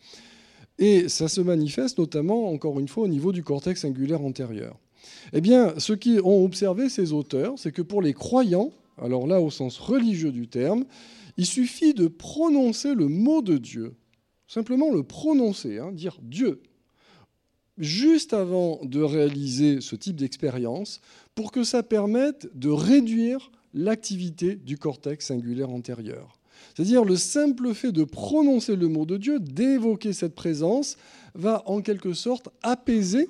[0.77, 4.77] Et ça se manifeste notamment, encore une fois, au niveau du cortex singulaire antérieur.
[5.33, 9.49] Eh bien, ce qu'ont observé ces auteurs, c'est que pour les croyants, alors là au
[9.49, 10.85] sens religieux du terme,
[11.37, 13.93] il suffit de prononcer le mot de Dieu,
[14.47, 16.61] simplement le prononcer, hein, dire Dieu,
[17.77, 20.99] juste avant de réaliser ce type d'expérience,
[21.35, 26.39] pour que ça permette de réduire l'activité du cortex singulaire antérieur.
[26.73, 30.97] C'est-à-dire le simple fait de prononcer le mot de Dieu, d'évoquer cette présence,
[31.35, 33.29] va en quelque sorte apaiser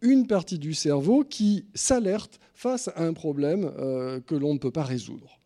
[0.00, 4.70] une partie du cerveau qui s'alerte face à un problème euh, que l'on ne peut
[4.70, 5.38] pas résoudre.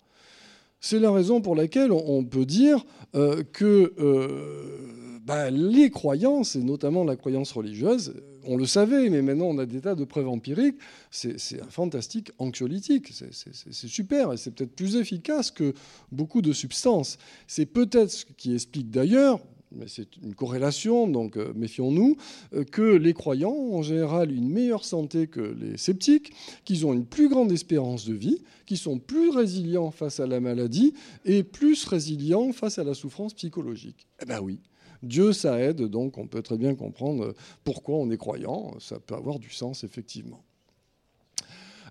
[0.80, 2.84] C'est la raison pour laquelle on peut dire
[3.14, 9.22] euh, que euh, bah, les croyances, et notamment la croyance religieuse, on le savait, mais
[9.22, 10.76] maintenant on a des tas de preuves empiriques.
[11.10, 13.12] C'est un fantastique anxiolytique.
[13.12, 15.74] C'est super et c'est peut-être plus efficace que
[16.10, 17.18] beaucoup de substances.
[17.46, 19.38] C'est peut-être ce qui explique d'ailleurs
[19.76, 22.16] mais c'est une corrélation, donc euh, méfions-nous,
[22.54, 26.32] euh, que les croyants ont en général une meilleure santé que les sceptiques,
[26.64, 30.40] qu'ils ont une plus grande espérance de vie, qu'ils sont plus résilients face à la
[30.40, 30.94] maladie
[31.24, 34.06] et plus résilients face à la souffrance psychologique.
[34.22, 34.60] Eh bien oui,
[35.02, 39.14] Dieu, ça aide, donc on peut très bien comprendre pourquoi on est croyant, ça peut
[39.14, 40.42] avoir du sens effectivement.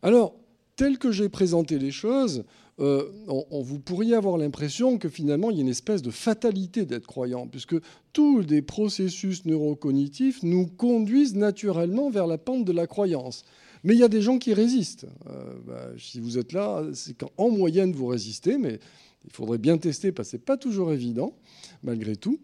[0.01, 0.35] Alors,
[0.75, 2.43] tel que j'ai présenté les choses,
[2.79, 6.85] euh, on, vous pourriez avoir l'impression que finalement il y a une espèce de fatalité
[6.85, 7.75] d'être croyant, puisque
[8.13, 13.43] tous les processus neurocognitifs nous conduisent naturellement vers la pente de la croyance.
[13.83, 15.07] Mais il y a des gens qui résistent.
[15.27, 18.79] Euh, bah, si vous êtes là, c'est qu'en moyenne vous résistez, mais
[19.25, 21.35] il faudrait bien tester parce que ce n'est pas toujours évident,
[21.83, 22.39] malgré tout.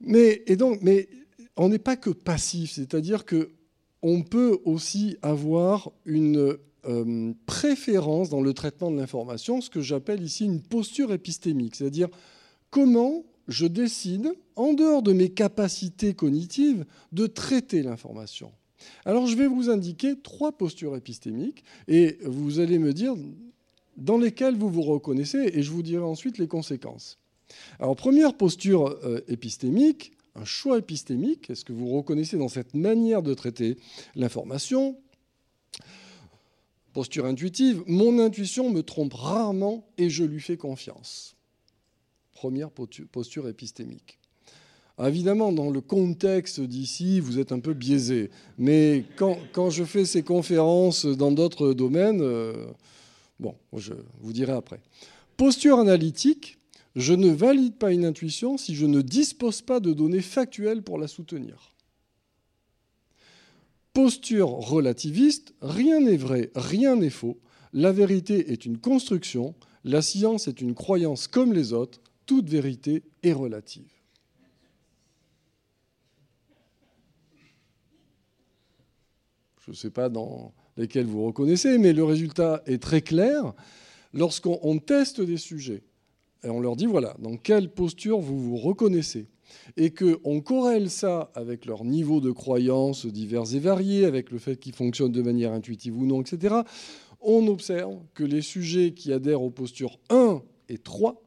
[0.00, 1.08] Mais, donc, mais
[1.56, 6.56] on n'est pas que passif, c'est-à-dire qu'on peut aussi avoir une
[6.86, 12.08] euh, préférence dans le traitement de l'information, ce que j'appelle ici une posture épistémique, c'est-à-dire
[12.70, 18.52] comment je décide, en dehors de mes capacités cognitives, de traiter l'information.
[19.04, 23.14] Alors je vais vous indiquer trois postures épistémiques et vous allez me dire
[23.96, 27.18] dans lesquelles vous vous reconnaissez et je vous dirai ensuite les conséquences.
[27.78, 33.22] Alors première posture euh, épistémique, un choix épistémique, est-ce que vous reconnaissez dans cette manière
[33.22, 33.76] de traiter
[34.14, 34.96] l'information?
[36.92, 41.36] Posture intuitive, mon intuition me trompe rarement et je lui fais confiance.
[42.34, 44.18] Première posture épistémique.
[44.98, 48.30] Ah, évidemment, dans le contexte d'ici, vous êtes un peu biaisé.
[48.58, 52.66] Mais quand, je fais ces conférences dans d'autres domaines, euh,
[53.40, 54.80] bon, je vous dirai après.
[55.38, 56.58] Posture analytique,
[56.94, 60.98] je ne valide pas une intuition si je ne dispose pas de données factuelles pour
[60.98, 61.71] la soutenir
[63.92, 67.38] posture relativiste, rien n'est vrai, rien n'est faux,
[67.72, 73.02] la vérité est une construction, la science est une croyance comme les autres, toute vérité
[73.22, 73.90] est relative.
[79.64, 83.54] Je ne sais pas dans lesquels vous reconnaissez, mais le résultat est très clair.
[84.12, 85.84] Lorsqu'on teste des sujets
[86.42, 89.28] et on leur dit, voilà, dans quelle posture vous vous reconnaissez
[89.76, 94.56] et qu'on corrèle ça avec leur niveau de croyance divers et variés, avec le fait
[94.56, 96.56] qu'ils fonctionnent de manière intuitive ou non, etc.,
[97.20, 101.22] on observe que les sujets qui adhèrent aux postures 1 et 3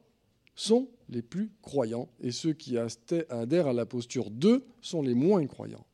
[0.54, 5.46] sont les plus croyants, et ceux qui adhèrent à la posture 2 sont les moins
[5.46, 5.86] croyants.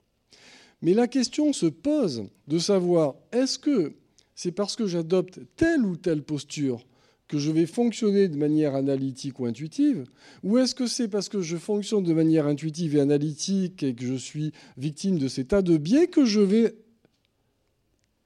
[0.80, 3.94] Mais la question se pose de savoir, est-ce que
[4.34, 6.84] c'est parce que j'adopte telle ou telle posture
[7.32, 10.04] que je vais fonctionner de manière analytique ou intuitive
[10.42, 14.04] Ou est-ce que c'est parce que je fonctionne de manière intuitive et analytique et que
[14.04, 16.74] je suis victime de ces tas de biais que je vais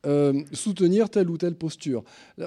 [0.06, 2.02] euh, soutenir telle ou telle posture?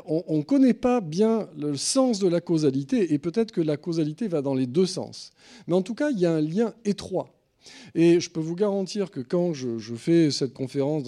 [0.05, 4.27] On ne connaît pas bien le sens de la causalité et peut-être que la causalité
[4.27, 5.31] va dans les deux sens.
[5.65, 7.38] Mais en tout cas, il y a un lien étroit
[7.95, 11.07] et je peux vous garantir que quand je, fais cette conférence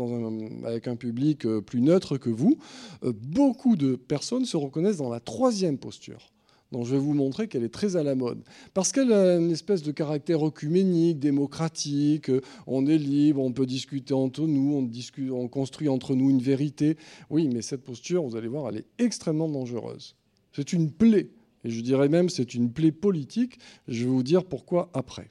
[0.65, 2.57] avec un public euh, plus neutre que vous,
[3.03, 6.31] euh, beaucoup de personnes se reconnaissent dans la troisième posture
[6.71, 8.41] dont je vais vous montrer qu'elle est très à la mode.
[8.73, 13.65] Parce qu'elle a une espèce de caractère œcuménique, démocratique, euh, on est libre, on peut
[13.65, 16.97] discuter entre nous, on, on construit entre nous une vérité.
[17.29, 20.15] Oui, mais cette posture, vous allez voir, elle est extrêmement dangereuse.
[20.53, 21.29] C'est une plaie,
[21.63, 23.59] et je dirais même c'est une plaie politique.
[23.87, 25.29] Je vais vous dire pourquoi après.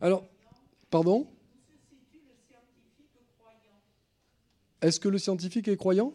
[0.00, 0.24] Alors,
[0.90, 1.26] pardon
[4.80, 6.12] Est-ce que le scientifique est croyant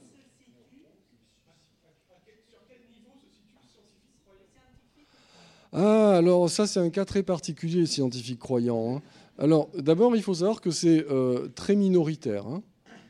[5.76, 8.96] Ah, alors ça c'est un cas très particulier, scientifique croyant.
[8.96, 9.02] Hein.
[9.40, 12.46] Alors d'abord, il faut savoir que c'est euh, très minoritaire.
[12.46, 12.62] Hein.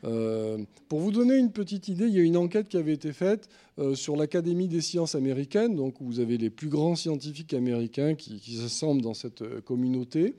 [0.04, 3.12] Euh, pour vous donner une petite idée, il y a une enquête qui avait été
[3.12, 3.48] faite
[3.78, 8.14] euh, sur l'Académie des sciences américaines, donc où vous avez les plus grands scientifiques américains
[8.14, 10.34] qui, s'assemblent dans cette euh, communauté,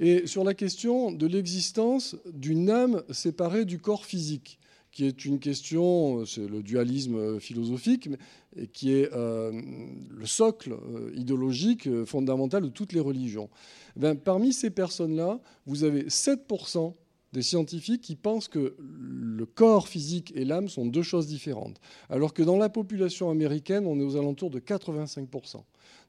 [0.00, 4.58] et sur la question de l'existence d'une âme séparée du corps physique
[4.90, 8.10] qui est une question, c'est le dualisme philosophique,
[8.54, 10.76] et qui est le socle
[11.14, 13.48] idéologique fondamental de toutes les religions.
[13.96, 16.92] Eh parmi ces personnes-là, vous avez 7%
[17.32, 21.80] des scientifiques qui pensent que le corps physique et l'âme sont deux choses différentes,
[22.10, 25.62] alors que dans la population américaine, on est aux alentours de 85%.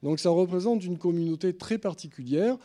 [0.03, 2.57] Donc ça représente une communauté très particulière.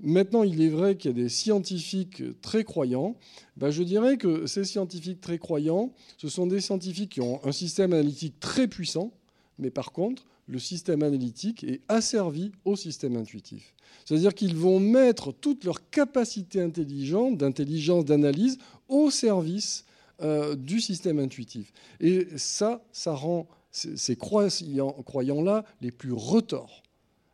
[0.00, 3.16] Maintenant, il est vrai qu'il y a des scientifiques très croyants.
[3.56, 7.52] Ben, je dirais que ces scientifiques très croyants, ce sont des scientifiques qui ont un
[7.52, 9.12] système analytique très puissant,
[9.58, 13.74] mais par contre, le système analytique est asservi au système intuitif.
[14.04, 19.84] C'est-à-dire qu'ils vont mettre toute leur capacité intelligente, d'intelligence, d'analyse au service
[20.22, 21.72] euh, du système intuitif.
[22.00, 26.84] Et ça, ça rend ces croyants-là les plus retors.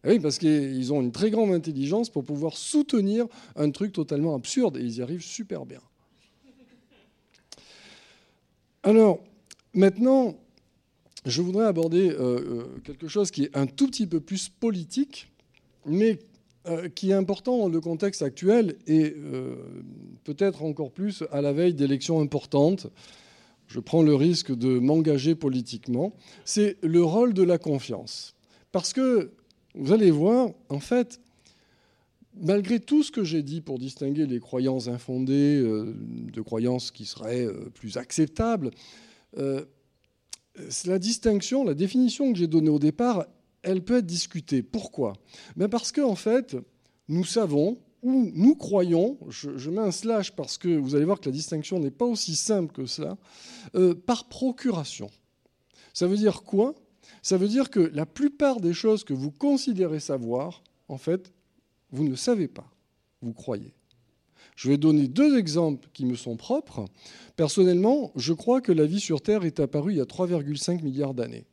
[0.04, 4.34] Eh oui, parce qu'ils ont une très grande intelligence pour pouvoir soutenir un truc totalement
[4.34, 5.80] absurde, et ils y arrivent super bien.
[8.82, 9.20] Alors,
[9.74, 10.36] maintenant,
[11.26, 15.30] je voudrais aborder euh, euh, quelque chose qui est un tout petit peu plus politique,
[15.84, 16.18] mais
[16.66, 19.14] euh, qui est important dans le contexte actuel et
[20.24, 22.86] peut-être encore plus à la veille d'élections importantes.
[23.66, 26.14] Je prends le risque de m'engager politiquement.
[26.44, 28.34] C'est le rôle de la confiance.
[28.72, 29.30] Parce que,
[29.74, 31.20] vous allez voir, en fait,
[32.40, 37.46] malgré tout ce que j'ai dit pour distinguer les croyances infondées de croyances qui seraient
[37.74, 38.72] plus acceptables,
[40.84, 43.26] la distinction, la définition que j'ai donnée au départ,
[43.62, 44.62] elle peut être discutée.
[44.62, 45.14] Pourquoi?
[45.56, 46.56] Ben Parce qu'en en fait,
[47.08, 51.28] nous savons ou nous croyons, je, mets un slash parce que vous allez voir que
[51.28, 53.18] la distinction n'est pas aussi simple que cela,
[53.74, 55.10] euh, par procuration.
[55.92, 56.74] Ça veut dire quoi?
[57.22, 61.32] Ça veut dire que la plupart des choses que vous considérez savoir, en fait,
[61.90, 62.70] vous ne savez pas,
[63.20, 63.74] vous croyez.
[64.60, 66.84] Je vais donner deux exemples qui me sont propres.
[67.34, 71.14] Personnellement, je crois que la vie sur Terre est apparue il y a 3,5 milliards
[71.14, 71.46] d'années.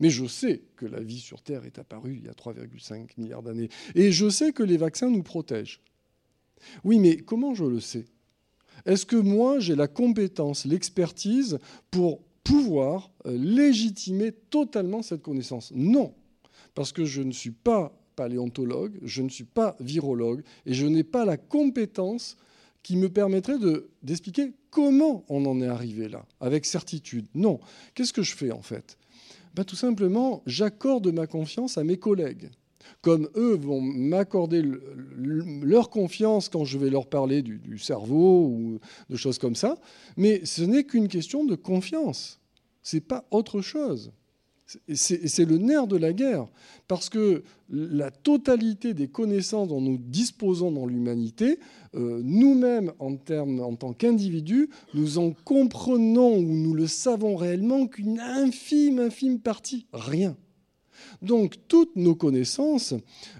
[0.00, 3.42] Mais je sais que la vie sur Terre est apparue il y a 3,5 milliards
[3.42, 3.70] d'années.
[3.94, 5.80] Et je sais que les vaccins nous protègent.
[6.84, 8.04] Oui, mais comment je le sais?
[8.84, 11.58] Est-ce que moi, j'ai la compétence, l'expertise
[11.90, 15.72] pour pouvoir euh, légitimer totalement cette connaissance?
[15.74, 16.14] Non,
[16.74, 21.04] parce que je ne suis pas paléontologue, je ne suis pas virologue et je n'ai
[21.04, 22.36] pas la compétence
[22.82, 23.56] qui me permettrait
[24.02, 27.26] d'expliquer comment on en est arrivé là, avec certitude.
[27.34, 27.60] Non.
[27.94, 28.98] Qu'est-ce que je fais en fait?
[29.54, 32.50] Ben, Tout simplement, j'accorde ma confiance à mes collègues.
[33.00, 34.62] Comme eux vont m'accorder
[35.62, 39.78] leur confiance quand je vais leur parler du, du cerveau ou de choses comme ça,
[40.18, 42.38] mais ce n'est qu'une question de confiance.
[42.82, 44.12] Ce n'est pas autre chose.
[44.94, 46.46] C'est le nerf de la guerre,
[46.88, 51.58] parce que la totalité des connaissances dont nous disposons dans l'humanité,
[51.94, 58.20] euh, nous-mêmes, en, en tant qu'individus, nous en comprenons ou nous le savons réellement qu'une
[58.20, 60.36] infime, infime partie, rien.
[61.22, 62.94] Donc toutes nos connaissances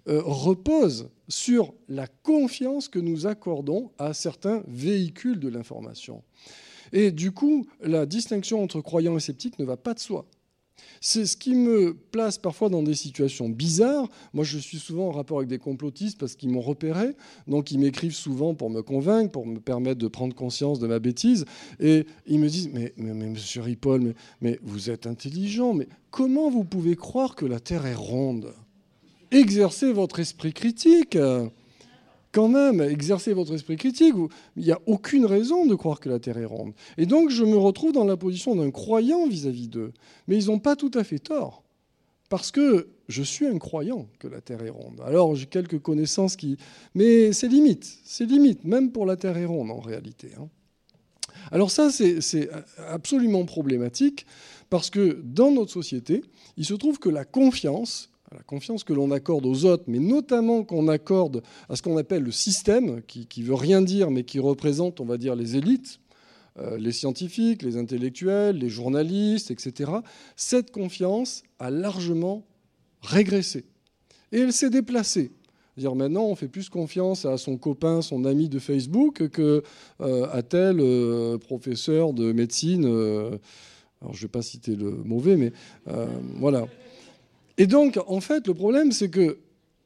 [0.09, 6.23] euh, reposent sur la confiance que nous accordons à certains véhicules de l'information.
[6.93, 10.27] Et du coup, la distinction entre croyants et sceptiques ne va pas de soi.
[11.01, 14.09] C'est ce qui me place parfois dans des situations bizarres.
[14.35, 17.17] Moi, je suis souvent en rapport avec des complotistes parce qu'ils m'ont repéré.
[17.47, 20.99] Donc, ils m'écrivent souvent pour me convaincre, pour me permettre de prendre conscience de ma
[20.99, 21.45] bêtise.
[21.79, 26.51] Et ils me disent Mais, mais, monsieur Ripoll, mais, mais vous êtes intelligent, mais comment
[26.51, 28.53] vous pouvez croire que la Terre est ronde?
[29.31, 31.17] Exercez votre esprit critique
[32.33, 34.15] quand même, exercez votre esprit critique.
[34.57, 36.73] Il n'y a aucune raison de croire que la Terre est ronde.
[36.97, 39.93] Et donc, je me retrouve dans la position d'un croyant vis-à-vis d'eux.
[40.29, 41.65] Mais ils n'ont pas tout à fait tort.
[42.29, 45.01] Parce que je suis un croyant que la Terre est ronde.
[45.05, 46.57] Alors, j'ai quelques connaissances qui...
[46.95, 47.99] Mais c'est limite.
[48.05, 50.31] C'est limite, même pour la Terre est ronde, en réalité.
[50.39, 50.49] Hein.
[51.51, 52.51] Alors ça, c'est
[52.89, 54.27] absolument problématique,
[54.69, 56.23] parce que dans notre société,
[56.57, 60.63] il se trouve que la confiance la confiance que l'on accorde aux autres, mais notamment
[60.63, 64.39] qu'on accorde à ce qu'on appelle le système, qui ne veut rien dire, mais qui
[64.39, 65.99] représente, on va dire, les élites,
[66.59, 69.91] euh, les scientifiques, les intellectuels, les journalistes, etc.,
[70.37, 72.47] cette confiance a largement
[73.03, 73.65] régressé.
[74.31, 75.33] Et elle s'est déplacée.
[75.77, 79.65] Dire maintenant, on fait plus confiance à son copain, son ami de Facebook que
[80.01, 82.85] euh, à tel euh, professeur de médecine.
[82.85, 85.53] alors, je ne vais pas citer le mauvais, mais
[86.37, 86.69] voilà.
[87.61, 89.37] Et donc, en fait, le problème, c'est que,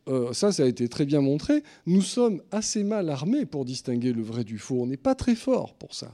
[0.09, 4.12] euh, ça, ça a été très bien montré, nous sommes assez mal armés pour distinguer
[4.12, 4.83] le vrai du faux.
[4.83, 6.07] On n'est pas très fort pour ça.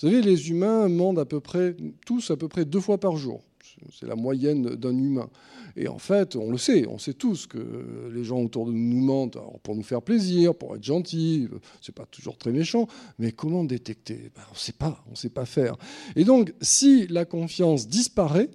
[0.00, 1.74] Vous savez, les humains mentent à peu près,
[2.06, 3.42] tous à peu près deux fois par jour.
[3.98, 5.28] C'est la moyenne d'un humain.
[5.76, 9.00] Et en fait, on le sait, on sait tous que les gens autour de nous
[9.00, 11.48] mentent pour nous faire plaisir, pour être gentils.
[11.80, 12.86] C'est pas toujours très méchant,
[13.18, 14.30] mais comment détecter?
[14.36, 15.74] Ben, On ne sait pas, on ne sait pas faire.
[16.14, 18.50] Et donc, si la confiance disparaît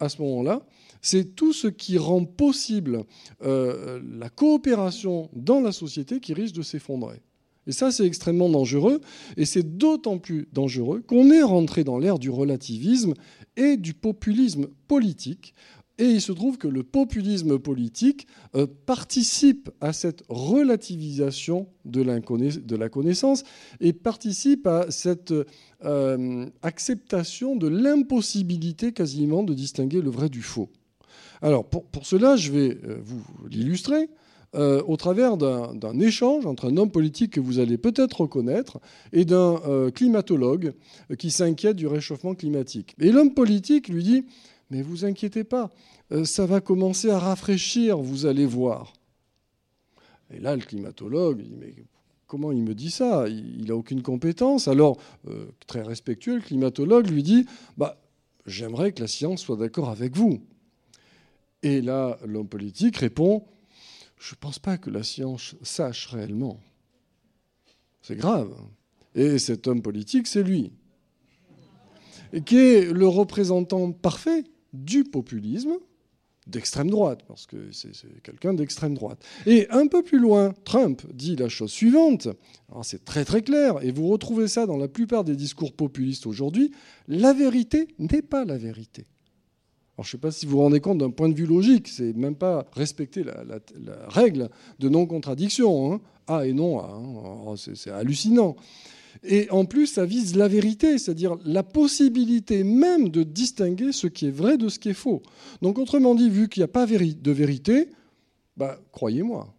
[0.00, 0.62] à ce moment-là,
[1.02, 3.04] c'est tout ce qui rend possible
[3.42, 7.22] euh, la coopération dans la société qui risque de s'effondrer.
[7.66, 9.00] Et ça, c'est extrêmement dangereux.
[9.36, 13.14] Et c'est d'autant plus dangereux qu'on est rentré dans l'ère du relativisme
[13.56, 15.54] et du populisme politique.
[15.98, 22.88] Et il se trouve que le populisme politique euh, participe à cette relativisation de, la
[22.90, 23.44] connaissance
[23.80, 25.32] et participe à cette
[25.84, 30.68] euh, acceptation de l'impossibilité quasiment de distinguer le vrai du faux.
[31.46, 34.10] Alors, pour, cela, je vais euh, vous l'illustrer
[34.56, 38.80] euh, au travers d'un échange entre un homme politique que vous allez peut-être reconnaître
[39.12, 40.74] et d'un euh, climatologue
[41.20, 42.96] qui s'inquiète du réchauffement climatique.
[42.98, 44.24] Et l'homme politique lui dit
[44.72, 45.70] Mais vous inquiétez pas,
[46.24, 48.92] ça va commencer à rafraîchir, vous allez voir.
[50.34, 51.74] Et là, le climatologue, dit Mais
[52.26, 53.28] comment il me dit ça?
[53.28, 54.66] Il n'a aucune compétence.
[54.66, 54.98] Alors,
[55.68, 58.00] très respectueux, le climatologue lui dit bah,
[58.46, 60.40] J'aimerais que la science soit d'accord avec vous.
[61.66, 63.42] Et là, l'homme politique répond
[64.20, 66.60] Je ne pense pas que la science sache réellement.
[68.02, 68.54] C'est grave.
[69.16, 70.70] Et cet homme politique, c'est lui,
[72.44, 74.44] qui est le représentant parfait
[74.74, 75.72] du populisme
[76.46, 79.24] d'extrême droite, parce que c'est quelqu'un d'extrême droite.
[79.44, 82.28] Et un peu plus loin, Trump dit la chose suivante,
[82.84, 86.70] c'est très très clair, et vous retrouvez ça dans la plupart des discours populistes aujourd'hui,
[87.08, 89.04] la vérité n'est pas la vérité.
[89.96, 91.88] Alors, je ne sais pas si vous vous rendez compte d'un point de vue logique,
[91.88, 93.34] c'est même pas respecter la,
[94.08, 95.92] règle de non-contradiction.
[95.92, 96.00] Hein.
[96.26, 97.44] A et non A, hein.
[97.46, 98.56] oh, c'est hallucinant.
[99.24, 104.26] Et en plus, ça vise la vérité, c'est-à-dire la possibilité même de distinguer ce qui
[104.26, 105.22] est vrai de ce qui est faux.
[105.62, 107.88] Donc, autrement dit, vu qu'il n'y a pas de vérité,
[108.58, 109.54] bah, croyez-moi.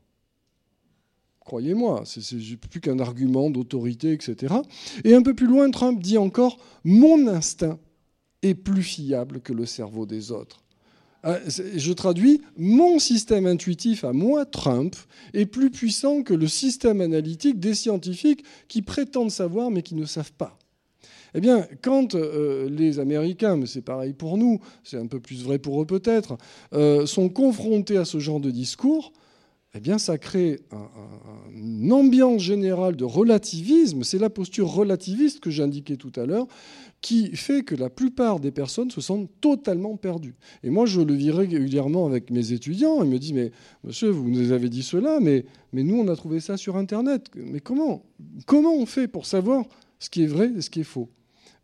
[1.39, 2.21] Croyez-moi, c'est
[2.57, 4.53] plus qu'un argument d'autorité, etc.
[5.03, 7.79] Et un peu plus loin, Trump dit encore Mon instinct
[8.43, 10.63] est plus fiable que le cerveau des autres.
[11.23, 14.95] Ah, je traduis, mon système intuitif à moi, Trump,
[15.33, 20.05] est plus puissant que le système analytique des scientifiques qui prétendent savoir mais qui ne
[20.05, 20.57] savent pas.
[21.33, 25.43] Eh bien, quand euh, les Américains, mais c'est pareil pour nous, c'est un peu plus
[25.43, 26.37] vrai pour eux peut-être,
[26.73, 29.11] euh, sont confrontés à ce genre de discours,
[29.73, 30.61] eh bien, ça crée
[31.79, 34.03] une ambiance générale de relativisme.
[34.03, 36.47] C'est la posture relativiste que j'indiquais tout à l'heure,
[37.01, 40.35] qui fait que la plupart des personnes se sentent totalement perdues.
[40.63, 43.03] Et moi, je le vis régulièrement avec mes étudiants.
[43.03, 43.51] Ils me disent, mais
[43.83, 47.29] monsieur, vous nous avez dit cela, mais, nous, on a trouvé ça sur Internet.
[47.35, 48.03] Mais comment
[48.45, 49.65] Comment on fait pour savoir
[49.99, 51.09] ce qui est vrai et ce qui est faux?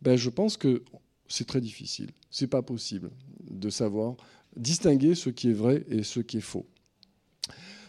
[0.02, 0.82] Ben, Je pense que
[1.26, 2.10] c'est très difficile.
[2.30, 3.10] Ce n'est pas possible
[3.50, 4.16] de savoir
[4.56, 6.66] distinguer ce qui est vrai et ce qui est faux.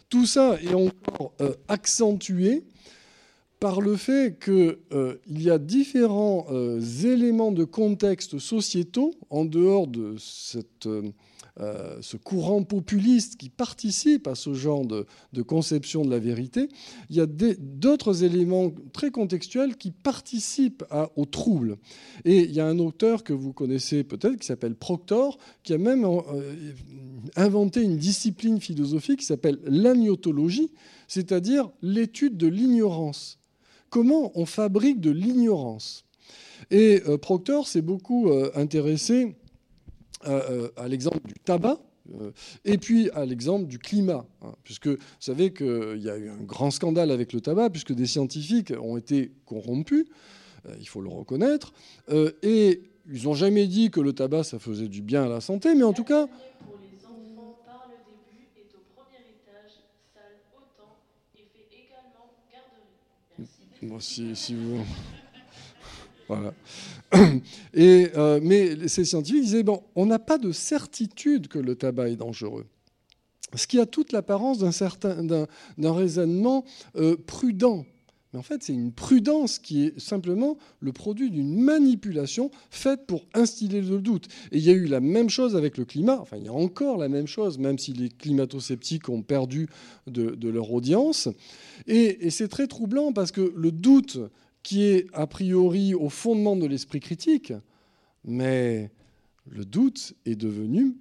[0.09, 2.63] Tout ça est encore euh, accentué
[3.59, 9.87] par le fait qu'il euh, y a différents euh, éléments de contexte sociétaux en dehors
[9.87, 10.87] de cette,
[11.59, 15.05] euh, ce courant populiste qui participe à ce genre de,
[15.41, 16.69] conception de la vérité.
[17.09, 20.83] Il y a d'autres éléments très contextuels qui participent
[21.15, 21.77] au trouble.
[22.25, 25.77] Et il y a un auteur que vous connaissez peut-être qui s'appelle Proctor, qui a
[25.77, 26.05] même
[27.35, 30.71] inventé une discipline philosophique qui s'appelle l'agnottologie,
[31.07, 33.39] c'est-à-dire l'étude de l'ignorance
[33.95, 36.03] comment on fabrique de l'ignorance?
[36.69, 39.44] Et euh, Proctor s'est beaucoup euh, intéressé euh,
[40.25, 41.79] à l'exemple du tabac,
[42.65, 46.43] et puis à l'exemple du climat, hein, puisque vous savez qu'il y a eu un
[46.43, 50.05] grand scandale avec le tabac, puisque des scientifiques ont été corrompus,
[50.79, 51.73] il faut le reconnaître,
[52.43, 55.75] et ils n'ont jamais dit que le tabac, ça faisait du bien à la santé,
[55.75, 56.27] mais en tout cas...
[63.99, 64.83] si, vous...
[67.73, 72.09] Et, euh, mais ces scientifiques disaient, bon, on n'a pas de certitude que le tabac
[72.09, 72.65] est dangereux.
[73.55, 76.65] Ce qui a toute l'apparence d'un raisonnement
[76.95, 77.85] euh, prudent.
[78.33, 83.25] Mais en fait, c'est une prudence qui est simplement le produit d'une manipulation faite pour
[83.33, 84.27] instiller le doute.
[84.51, 86.19] Et il y a eu la même chose avec le climat.
[86.19, 89.69] Enfin, il y a encore la même chose, même si les climato-sceptiques ont perdu
[90.07, 91.29] de, leur audience.
[91.87, 94.19] Et c'est très troublant parce que le doute
[94.65, 97.53] qui est a priori au fondement de l'esprit critique,
[98.23, 98.89] mais
[99.45, 100.97] le doute est devenu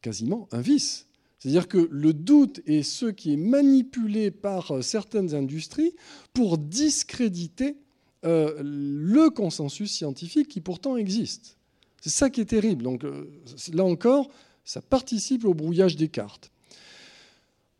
[0.00, 1.06] quasiment un vice.
[1.38, 5.94] C'est-à-dire que le doute est ce qui est manipulé par euh, certaines industries
[6.32, 7.76] pour discréditer
[8.24, 11.58] euh, le consensus scientifique qui pourtant existe.
[12.00, 12.82] C'est ça qui est terrible.
[12.82, 13.30] Donc euh,
[13.74, 14.30] là encore,
[14.64, 16.50] ça participe au brouillage des cartes.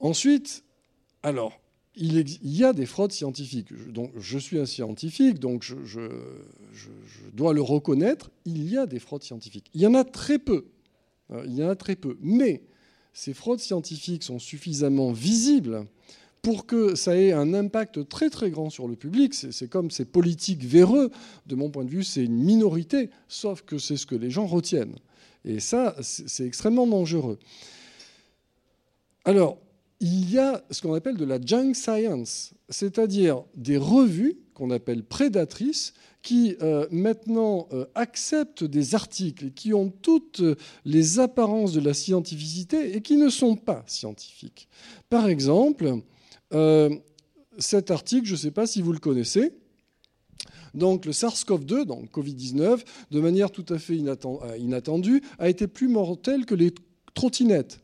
[0.00, 0.64] Ensuite,
[1.22, 1.58] alors,
[1.96, 3.72] il, y a des fraudes scientifiques.
[3.92, 6.00] Donc, je suis un scientifique, donc je, je,
[7.32, 8.30] dois le reconnaître.
[8.44, 9.70] Il y a des fraudes scientifiques.
[9.74, 10.66] Il y en a très peu.
[11.46, 12.16] Il y en a très peu.
[12.20, 12.62] Mais
[13.12, 15.86] ces fraudes scientifiques sont suffisamment visibles
[16.42, 19.32] pour que ça ait un impact très très grand sur le public.
[19.34, 21.10] C'est comme ces politiques véreux.
[21.46, 24.46] De mon point de vue, c'est une minorité, sauf que c'est ce que les gens
[24.46, 24.96] retiennent.
[25.44, 27.38] Et ça, c'est extrêmement dangereux.
[29.24, 29.58] Alors,
[30.04, 35.02] il y a ce qu'on appelle de la junk science, c'est-à-dire des revues qu'on appelle
[35.02, 40.42] prédatrices, qui euh, maintenant euh, acceptent des articles qui ont toutes
[40.84, 44.68] les apparences de la scientificité et qui ne sont pas scientifiques.
[45.08, 46.00] Par exemple,
[46.52, 46.94] euh,
[47.56, 49.52] cet article, je ne sais pas si vous le connaissez,
[50.74, 52.80] donc le SARS-CoV-2, donc Covid-19,
[53.10, 56.74] de manière tout à fait inattendue, a été plus mortel que les
[57.14, 57.80] trottinettes.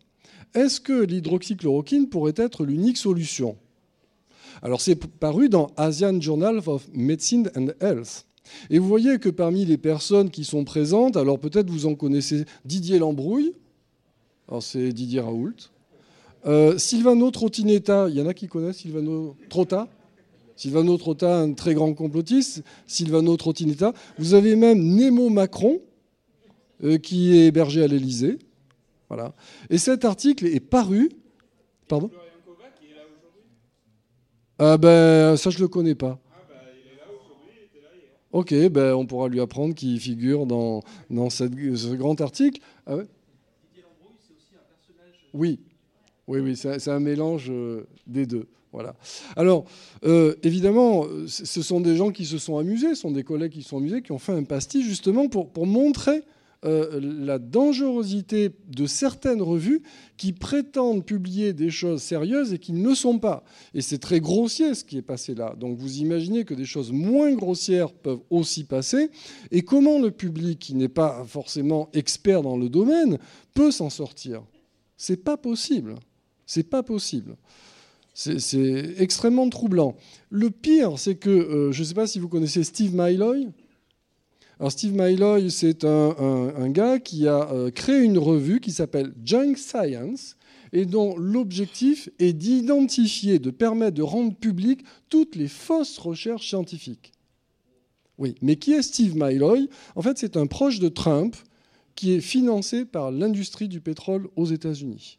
[0.54, 3.56] Est-ce que l'hydroxychloroquine pourrait être l'unique solution?
[4.62, 8.26] Alors c'est paru dans Asian Journal of Medicine and Health.
[8.68, 12.44] Et vous voyez que parmi les personnes qui sont présentes, alors peut-être vous en connaissez
[12.64, 13.52] Didier Lambrouille,
[14.48, 15.54] alors c'est Didier Raoult,
[16.46, 19.88] euh, Silvano Trottinetta, il y en a qui connaissent Silvano Trotta?
[20.56, 23.94] Silvano Trotta, un très grand complotiste, Silvano Trottinetta.
[24.18, 25.80] Vous avez même Nemo Macron,
[26.84, 28.38] euh, qui est hébergé à l'Élysée.
[29.10, 29.34] Voilà.
[29.68, 31.10] Et cet article est paru.
[31.88, 32.10] Pardon
[34.62, 36.18] ah ben, ça, je ne le connais pas.
[38.30, 42.60] Ok, ben, on pourra lui apprendre qu'il figure dans, dans ce grand article.
[42.86, 43.06] Ah ouais?
[45.32, 45.60] Oui,
[46.28, 48.48] oui, oui, c'est un mélange euh, des deux.
[48.72, 48.94] Voilà.
[49.34, 49.64] Alors,
[50.04, 53.62] euh, évidemment, ce sont des gens qui se sont amusés, ce sont des collègues qui
[53.62, 56.22] se sont amusés, qui ont fait un pastiche justement pour, pour montrer
[56.66, 59.82] euh, la dangerosité de certaines revues
[60.18, 63.44] qui prétendent publier des choses sérieuses et qui ne le sont pas.
[63.72, 65.54] Et c'est très grossier ce qui est passé là.
[65.58, 69.10] Donc vous imaginez que des choses moins grossières peuvent aussi passer.
[69.50, 73.16] Et comment le public, qui n'est pas forcément expert dans le domaine,
[73.54, 74.42] peut s'en sortir?
[74.98, 75.94] C'est pas possible.
[76.44, 77.36] C'est pas possible.
[78.12, 79.96] C'est extrêmement troublant.
[80.28, 83.48] Le pire, c'est que, euh, je ne sais pas si vous connaissez Steve Myloy.
[84.60, 89.54] Alors Steve Myloy, c'est un, gars qui a euh, créé une revue qui s'appelle Junk
[89.56, 90.36] Science
[90.74, 97.12] et dont l'objectif est d'identifier, de permettre de rendre public toutes les fausses recherches scientifiques.
[98.18, 101.34] Oui, mais qui est Steve Myloy En fait, c'est un proche de Trump
[101.94, 105.18] qui est financé par l'industrie du pétrole aux États-Unis.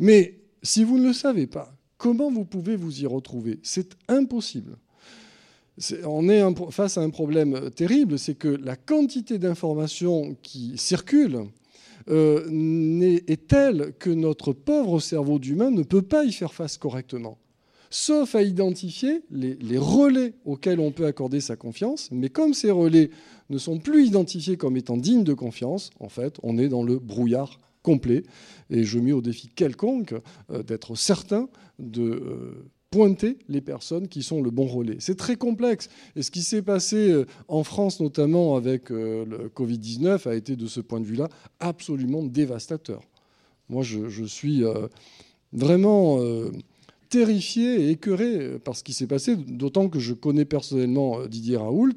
[0.00, 3.60] Mais si vous ne le savez pas, comment vous pouvez vous y retrouver?
[3.62, 4.76] C'est impossible
[6.04, 11.44] on est face à un problème terrible, c'est que la quantité d'informations qui circulent
[12.08, 17.36] euh, est telle que notre pauvre cerveau d'humain ne peut pas y faire face correctement,
[17.90, 22.08] sauf à identifier les, relais auxquels on peut accorder sa confiance.
[22.12, 23.10] Mais comme ces relais
[23.50, 26.98] ne sont plus identifiés comme étant dignes de confiance, en fait, on est dans le
[26.98, 28.22] brouillard complet.
[28.70, 30.14] Et je mets au défi quelconque
[30.50, 31.48] euh, d'être certain
[31.78, 34.96] de euh, pointer les personnes qui sont le bon relais.
[35.00, 35.88] C'est très complexe.
[36.14, 40.56] Et ce qui s'est passé euh, en France, notamment avec euh, le Covid-19, a été
[40.56, 41.28] de ce point de vue-là
[41.60, 43.02] absolument dévastateur.
[43.68, 44.86] Moi, je, suis euh,
[45.52, 46.20] vraiment
[47.08, 51.94] terrifié et écœuré par ce qui s'est passé, d'autant que je connais personnellement Didier Raoult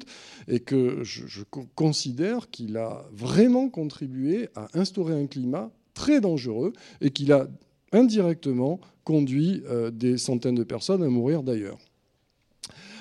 [0.48, 1.44] et que je
[1.76, 7.46] considère qu'il a vraiment contribué à instaurer un climat très dangereux et qu'il a
[7.92, 11.78] indirectement conduit euh, des centaines de personnes à mourir d'ailleurs.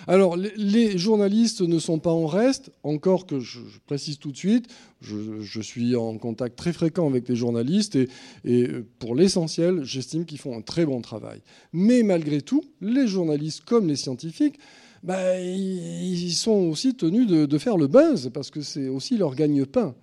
[0.07, 4.65] Alors, les journalistes ne sont pas en reste, encore que je, précise tout de suite,
[5.01, 8.09] je, suis en contact très fréquent avec les journalistes et,
[8.43, 8.67] et
[8.97, 11.41] pour l'essentiel, j'estime qu'ils font un très bon travail.
[11.73, 14.57] Mais malgré tout, les journalistes comme les scientifiques
[15.03, 19.95] bah, ils sont aussi tenus de, faire le buzz, parce que c'est aussi leur gagne-pain.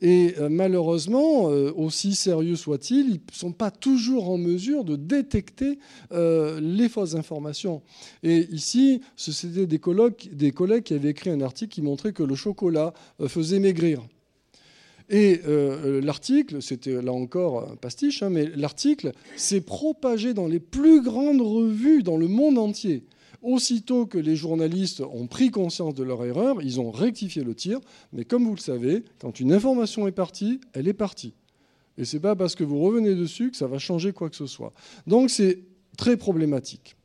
[0.00, 4.96] Et euh, malheureusement, euh, aussi sérieux soit-il, ils ne sont pas toujours en mesure de
[4.96, 5.78] détecter
[6.12, 7.82] euh, les fausses informations.
[8.22, 9.78] Et ici, c'était des,
[10.32, 12.92] des collègues qui avaient écrit un article qui montrait que le chocolat
[13.26, 14.02] faisait maigrir.
[15.12, 15.40] Et
[16.02, 21.40] l'article, c'était là encore un pastiche, hein, mais l'article s'est propagé dans les plus grandes
[21.40, 23.02] revues dans le monde entier.
[23.42, 27.80] Aussitôt que les journalistes ont pris conscience de leur erreur, ils ont rectifié le tir.
[28.12, 31.32] Mais comme vous le savez, quand une information est partie, elle est partie.
[31.96, 34.36] Et ce n'est pas parce que vous revenez dessus que ça va changer quoi que
[34.36, 34.72] ce soit.
[35.06, 35.60] Donc c'est
[35.96, 36.96] très problématique.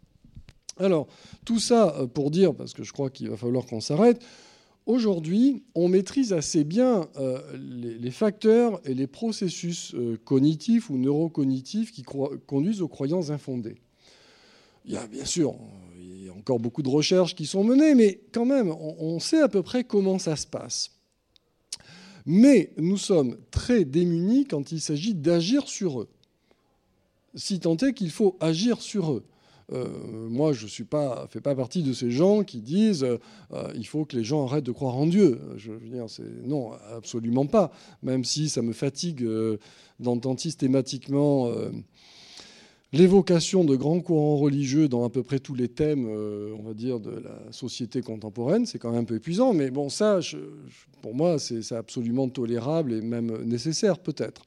[0.77, 1.07] Alors,
[1.45, 4.21] tout ça euh, pour dire, parce que je crois qu'il va falloir qu'on s'arrête,
[4.86, 11.91] aujourd'hui, on maîtrise assez bien euh, les, facteurs et les processus euh, cognitifs ou neurocognitifs
[11.91, 13.77] qui conduisent aux croyances infondées.
[14.86, 15.55] Il y a bien sûr
[16.45, 19.83] encore beaucoup de recherches qui sont menées, mais quand même, on, sait à peu près
[19.83, 20.91] comment ça se passe.
[22.27, 26.09] Mais nous sommes très démunis quand il s'agit d'agir sur eux.
[27.33, 29.23] Si tant est qu'il faut agir sur eux.
[29.73, 29.88] Euh,
[30.29, 30.83] moi, je ne fais
[31.41, 33.17] pas partie de ces gens qui disent euh,
[33.73, 35.39] il faut que les gens arrêtent de croire en Dieu.
[35.57, 36.05] Je veux dire,
[36.43, 37.71] non, absolument pas.
[38.03, 39.57] Même si ça me fatigue euh,
[39.99, 41.51] d'entendre systématiquement
[42.96, 47.00] l'évocation de grands courants religieux dans à peu près tous les thèmes, on va dire,
[47.00, 49.54] de la société contemporaine, c'est quand même un peu épuisant.
[49.54, 50.20] Mais bon, ça,
[51.02, 54.46] pour moi, c'est absolument tolérable et même nécessaire peut-être.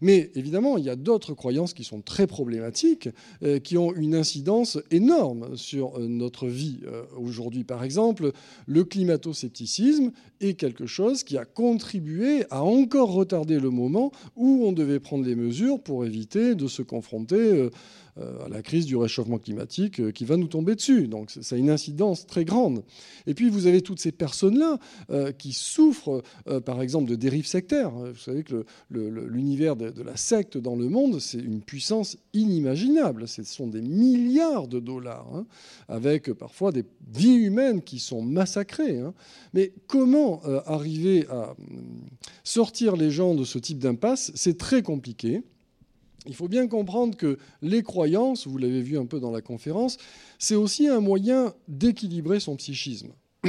[0.00, 3.08] Mais évidemment, il y a d'autres croyances qui sont très problématiques,
[3.42, 7.64] euh, qui ont une incidence énorme sur euh, notre vie euh, aujourd'hui.
[7.64, 8.32] Par exemple,
[8.66, 14.72] le climato-scepticisme est quelque chose qui a contribué à encore retarder le moment où on
[14.72, 17.68] devait prendre les mesures pour éviter de se confronter
[18.16, 21.08] à la crise du réchauffement climatique qui va nous tomber dessus.
[21.08, 22.82] Donc ça a une incidence très grande.
[23.26, 24.78] Et puis vous avez toutes ces personnes-là
[25.38, 26.22] qui souffrent,
[26.64, 27.90] par exemple, de dérives sectaires.
[27.90, 33.28] Vous savez que l'univers de, la secte dans le monde, c'est une puissance inimaginable.
[33.28, 35.46] Ce sont des milliards de dollars, hein,
[35.88, 38.98] avec parfois des vies humaines qui sont massacrées.
[38.98, 39.14] Hein.
[39.54, 41.54] Mais comment arriver à
[42.44, 44.32] sortir les gens de ce type d'impasse?
[44.34, 45.42] C'est très compliqué.
[46.26, 49.96] Il faut bien comprendre que les croyances, vous l'avez vu un peu dans la conférence,
[50.38, 53.12] c'est aussi un moyen d'équilibrer son psychisme.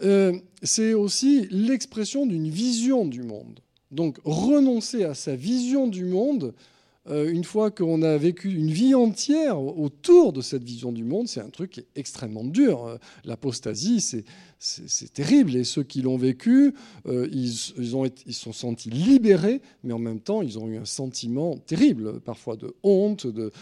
[0.00, 3.58] Euh, c'est aussi l'expression d'une vision du monde.
[3.90, 6.54] Donc renoncer à sa vision du monde,
[7.10, 11.26] euh, une fois qu'on a vécu une vie entière autour de cette vision du monde,
[11.26, 12.84] c'est un truc qui est extrêmement dur.
[12.84, 14.00] Euh, l'apostasie,
[14.58, 15.56] c'est terrible.
[15.56, 16.74] Et ceux qui l'ont vécu,
[17.06, 17.54] euh, ils,
[18.26, 22.56] ils sont sentis libérés, mais en même temps, ils ont eu un sentiment terrible, parfois
[22.56, 23.52] de honte, de,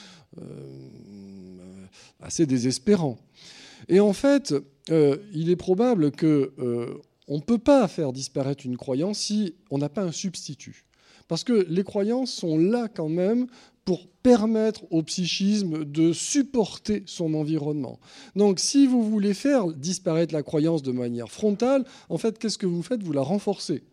[2.20, 3.18] assez désespérant.
[3.88, 4.54] Et en fait,
[4.88, 6.52] il est probable que
[7.28, 10.84] on ne peut pas faire disparaître une croyance si on n'a pas un substitut.
[11.28, 13.46] Parce que les croyances sont là quand même
[13.84, 18.00] pour permettre au psychisme de supporter son environnement.
[18.34, 22.66] Donc si vous voulez faire disparaître la croyance de manière frontale, en fait, qu'est-ce que
[22.66, 23.02] vous faites?
[23.02, 23.84] Vous la renforcez.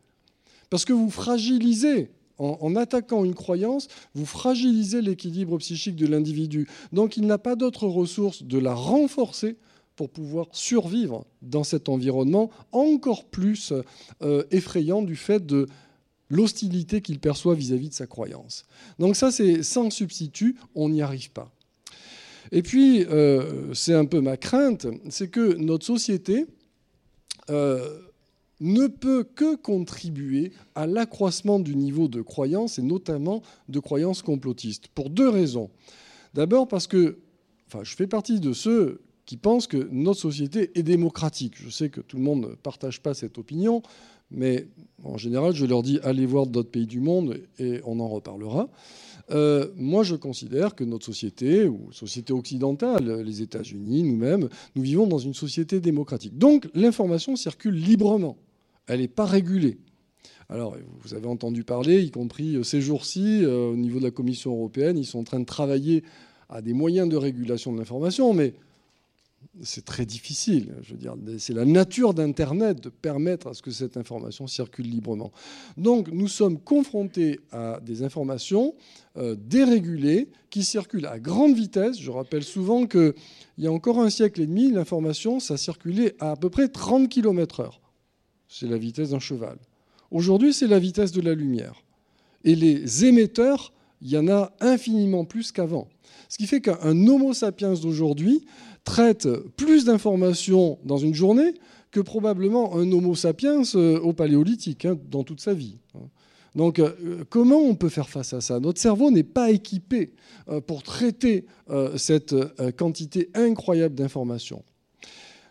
[0.70, 2.10] Parce que vous fragilisez
[2.40, 6.68] en, attaquant une croyance, vous fragilisez l'équilibre psychique de l'individu.
[6.92, 9.58] Donc il n'a pas d'autre ressource de la renforcer
[9.96, 13.74] pour pouvoir survivre dans cet environnement encore plus
[14.22, 15.68] euh, effrayant du fait de
[16.30, 18.66] l'hostilité qu'il perçoit vis-à-vis de sa croyance.
[19.00, 21.52] Donc ça, c'est sans substitut, on n'y arrive pas.
[22.52, 26.46] Et puis, euh, c'est un peu ma crainte, c'est que notre société
[27.50, 28.00] euh,
[28.60, 34.88] ne peut que contribuer à l'accroissement du niveau de croyance, et notamment de croyances complotistes,
[34.90, 35.70] pour deux raisons.
[36.34, 37.20] D'abord parce que,
[37.68, 41.54] enfin, je fais partie de ceux qui pensent que notre société est démocratique.
[41.56, 43.82] Je sais que tout le monde ne partage pas cette opinion.
[44.32, 44.68] Mais
[45.04, 48.70] en général, je leur dis allez voir d'autres pays du monde et on en reparlera.
[49.32, 55.08] Euh, moi, je considère que notre société, ou société occidentale, les États-Unis, nous-mêmes, nous vivons
[55.08, 56.38] dans une société démocratique.
[56.38, 58.38] Donc, l'information circule librement.
[58.88, 59.78] Elle n'est pas régulée.
[60.50, 64.12] Alors, vous avez entendu parler, y compris euh, ces jours-ci, euh, au niveau de la
[64.12, 66.04] Commission européenne, ils sont en train de travailler
[66.50, 68.54] à des moyens de régulation de l'information, mais
[69.62, 70.74] c'est très difficile.
[70.82, 74.90] Je veux dire, c'est la nature d'Internet de permettre à ce que cette information circule
[74.90, 75.32] librement.
[75.78, 78.74] Donc, nous sommes confrontés à des informations
[79.18, 82.00] euh, dérégulées qui circulent à grande vitesse.
[82.00, 83.14] Je rappelle souvent qu'il
[83.60, 87.10] y a encore un siècle et demi, l'information, ça circulait à à peu près 30
[87.10, 87.80] km/h.
[88.48, 89.58] C'est la vitesse d'un cheval.
[90.10, 91.84] Aujourd'hui, c'est la vitesse de la lumière.
[92.44, 95.88] Et les émetteurs, il y en a infiniment plus qu'avant.
[96.28, 98.46] Ce qui fait qu'un Homo sapiens d'aujourd'hui
[98.84, 101.54] traite plus d'informations dans une journée
[101.92, 105.78] que probablement un Homo sapiens euh, au paléolithique, hein, dans toute sa vie.
[106.56, 108.60] Donc euh, comment on peut faire face à ça?
[108.60, 110.14] Notre cerveau n'est pas équipé
[110.50, 111.46] euh, pour traiter
[111.96, 112.36] cette
[112.76, 114.64] quantité incroyable d'informations.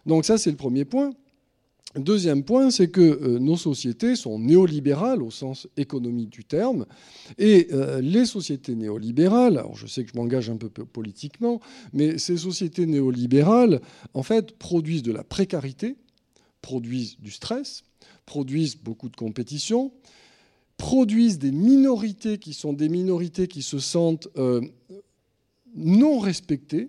[0.05, 1.13] Donc ça, c'est le premier point.
[1.95, 6.87] Deuxième point, c'est que euh, nos sociétés sont néolibérales au sens économique du terme,
[7.37, 11.61] et euh, les sociétés néolibérales, alors je sais que je m'engage un peu politiquement,
[11.93, 13.83] mais ces sociétés néolibérales,
[14.15, 15.97] en fait, produisent de la précarité,
[16.63, 17.83] produisent du stress,
[18.25, 19.93] produisent beaucoup de compétition,
[20.79, 24.63] produisent des minorités qui sont des minorités qui se sentent euh,
[25.75, 26.89] non respectées,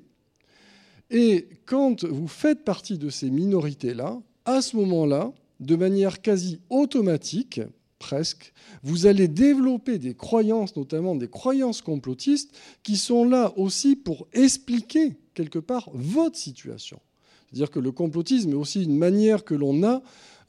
[1.09, 7.61] et quand vous faites partie de ces minorités-là, à ce moment-là, de manière quasi automatique,
[7.99, 14.27] presque, vous allez développer des croyances, notamment des croyances complotistes, qui sont là aussi pour
[14.33, 16.99] expliquer quelque part votre situation.
[17.47, 20.01] C'est-à-dire que le complotisme est aussi une manière que l'on a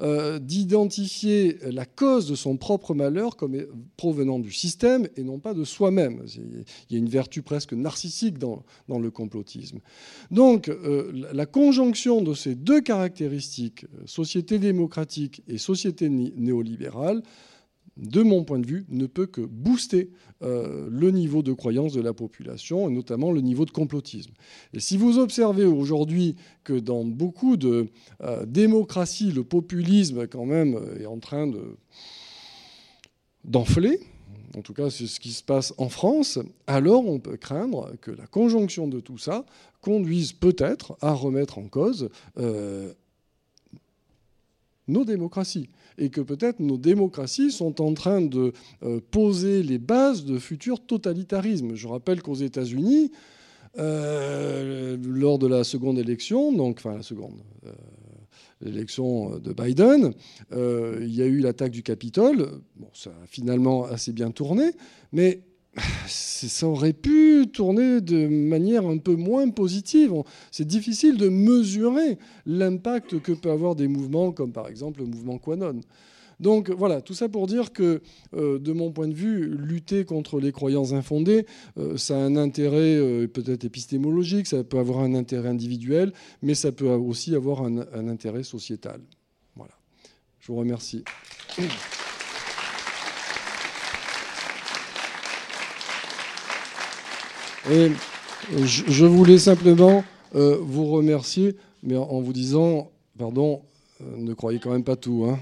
[0.05, 3.57] euh, d'identifier la cause de son propre malheur comme
[3.96, 6.22] provenant du système et non pas de soi-même.
[6.36, 9.78] Il y a une vertu presque narcissique dans, le complotisme.
[10.30, 17.22] Donc euh, la conjonction de ces deux caractéristiques, euh, société démocratique et société néolibérale,
[17.97, 20.11] de mon point de vue, ne peut que booster
[20.42, 24.32] euh, le niveau de croyance de la population, et notamment le niveau de complotisme.
[24.72, 26.34] Et si vous observez aujourd'hui
[26.64, 27.86] que dans beaucoup de
[28.22, 31.51] euh, démocraties, le populisme quand même est en train
[33.45, 34.01] d'enfler,
[34.57, 38.11] en tout cas c'est ce qui se passe en France, alors on peut craindre que
[38.11, 39.45] la conjonction de tout ça
[39.80, 42.92] conduise peut-être à remettre en cause euh,
[44.88, 45.68] nos démocraties
[45.99, 50.84] et que peut-être nos démocraties sont en train de euh, poser les bases de futurs
[50.84, 51.74] totalitarismes.
[51.74, 53.12] Je rappelle qu'aux États-Unis,
[53.78, 57.72] euh, lors de la seconde élection, donc enfin la seconde, euh,
[58.61, 60.14] l'élection de Biden,
[60.53, 62.61] il y a eu l'attaque du Capitole.
[62.76, 64.70] Bon, ça a finalement assez bien tourné,
[65.12, 65.42] mais
[66.07, 70.12] ça aurait pu tourner de manière un peu moins positive.
[70.51, 75.39] C'est difficile de mesurer l'impact que peut avoir des mouvements comme par exemple le mouvement
[75.39, 75.81] Quanon.
[76.41, 78.03] Donc voilà, tout ça pour dire que,
[78.35, 81.47] euh, de mon point de vue, lutter contre les croyances infondées,
[81.79, 86.12] euh, ça a un intérêt euh, peut-être épistémologique, ça peut avoir un intérêt individuel,
[86.43, 89.01] mais ça peut aussi avoir un, un intérêt sociétal.
[89.57, 89.75] Voilà.
[90.41, 91.05] Je vous remercie.
[97.71, 97.91] Et
[98.65, 100.05] je voulais simplement
[100.35, 103.62] euh, vous remercier, mais en vous disant, pardon,
[104.01, 105.27] euh, ne croyez quand même pas tout.
[105.29, 105.39] Hein.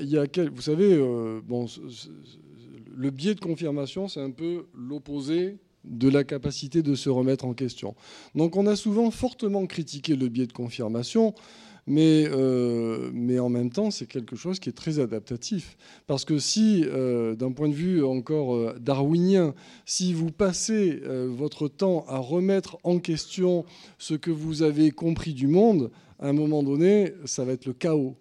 [0.00, 1.66] Il y a, vous savez, euh, bon,
[2.96, 7.52] le biais de confirmation, c'est un peu l'opposé de la capacité de se remettre en
[7.52, 7.94] question.
[8.34, 11.34] Donc on a souvent fortement critiqué le biais de confirmation
[11.86, 15.76] mais, euh, mais en même temps, c'est quelque chose qui est très adaptatif.
[16.06, 19.54] Parce que si, euh, d'un point de vue encore euh, darwinien,
[19.84, 23.64] si vous passez votre temps à remettre en question
[23.98, 27.72] ce que vous avez compris du monde, à un moment donné, ça va être le
[27.72, 28.16] chaos.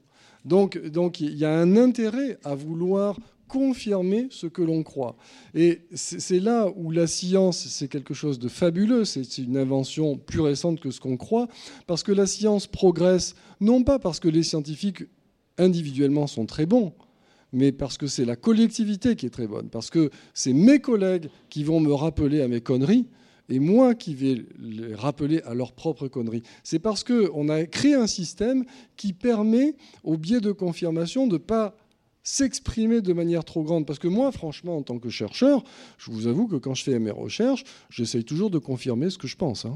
[0.45, 3.17] Donc, donc il y a un intérêt à vouloir
[3.53, 5.15] confirmer ce que l'on croit.
[5.53, 10.39] Et c'est là où la science, c'est quelque chose de fabuleux, c'est une invention plus
[10.39, 11.47] récente que ce qu'on croit,
[11.85, 15.03] parce que la science progresse, non pas parce que les scientifiques
[15.59, 16.93] individuellement sont très bons,
[17.51, 21.29] mais parce que c'est la collectivité qui est très bonne, parce que c'est mes collègues
[21.51, 23.05] qui vont me rappeler à mes conneries,
[23.49, 26.41] et moi qui vais les rappeler à leurs propres conneries.
[26.63, 28.65] C'est parce qu'on a créé un système
[28.97, 31.75] qui permet, au biais de confirmation, de ne pas
[32.23, 33.85] s'exprimer de manière trop grande.
[33.85, 35.63] Parce que moi, franchement, en tant que chercheur,
[35.97, 39.27] je vous avoue que quand je fais mes recherches, j'essaye toujours de confirmer ce que
[39.27, 39.65] je pense.
[39.65, 39.75] Hein.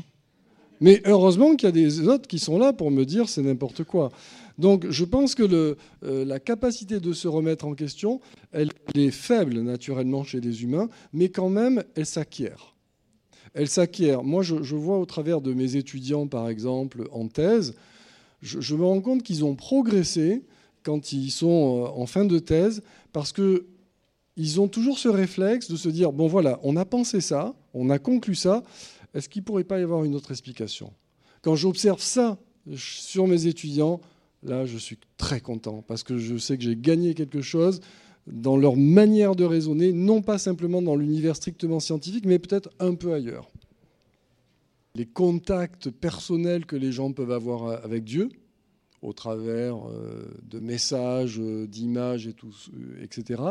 [0.79, 3.83] Mais heureusement qu'il y a des autres qui sont là pour me dire c'est n'importe
[3.83, 4.11] quoi.
[4.57, 8.21] Donc je pense que euh, la capacité de se remettre en question,
[8.51, 12.75] elle, est faible naturellement chez les humains, mais quand même, elle s'acquiert.
[13.53, 14.23] Elle s'acquiert.
[14.23, 17.73] Moi, je, vois au travers de mes étudiants, par exemple, en thèse,
[18.41, 20.43] je me rends compte qu'ils ont progressé
[20.87, 22.81] quand ils sont euh, en fin de thèse,
[23.11, 27.53] parce qu'ils ont toujours ce réflexe de se dire, bon voilà, on a pensé ça,
[27.73, 28.63] on a conclu ça,
[29.13, 30.93] est-ce qu'il ne pourrait pas y avoir une autre explication?
[31.41, 32.37] Quand j'observe ça
[32.77, 33.99] sur mes étudiants,
[34.43, 37.81] là, je suis très content, parce que je sais que j'ai gagné quelque chose
[38.25, 42.95] dans leur manière de raisonner, non pas simplement dans l'univers strictement scientifique, mais peut-être un
[42.95, 43.49] peu ailleurs.
[44.95, 48.29] Les contacts personnels que les gens peuvent avoir avec Dieu,
[49.01, 53.41] au travers euh, de messages, euh, d'images et euh, etc.,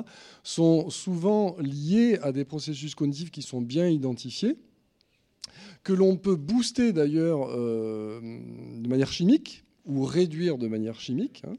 [0.42, 4.57] sont souvent liés à des processus cognitifs qui sont bien identifiés,
[5.84, 11.55] que l'on peut booster d'ailleurs de manière chimique ou réduire de manière chimique, hein,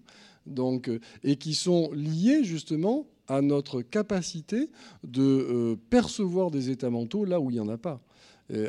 [0.45, 0.91] donc,
[1.23, 4.69] et qui sont liés justement à notre capacité
[5.05, 8.01] de percevoir des états mentaux là où il n'y en a pas.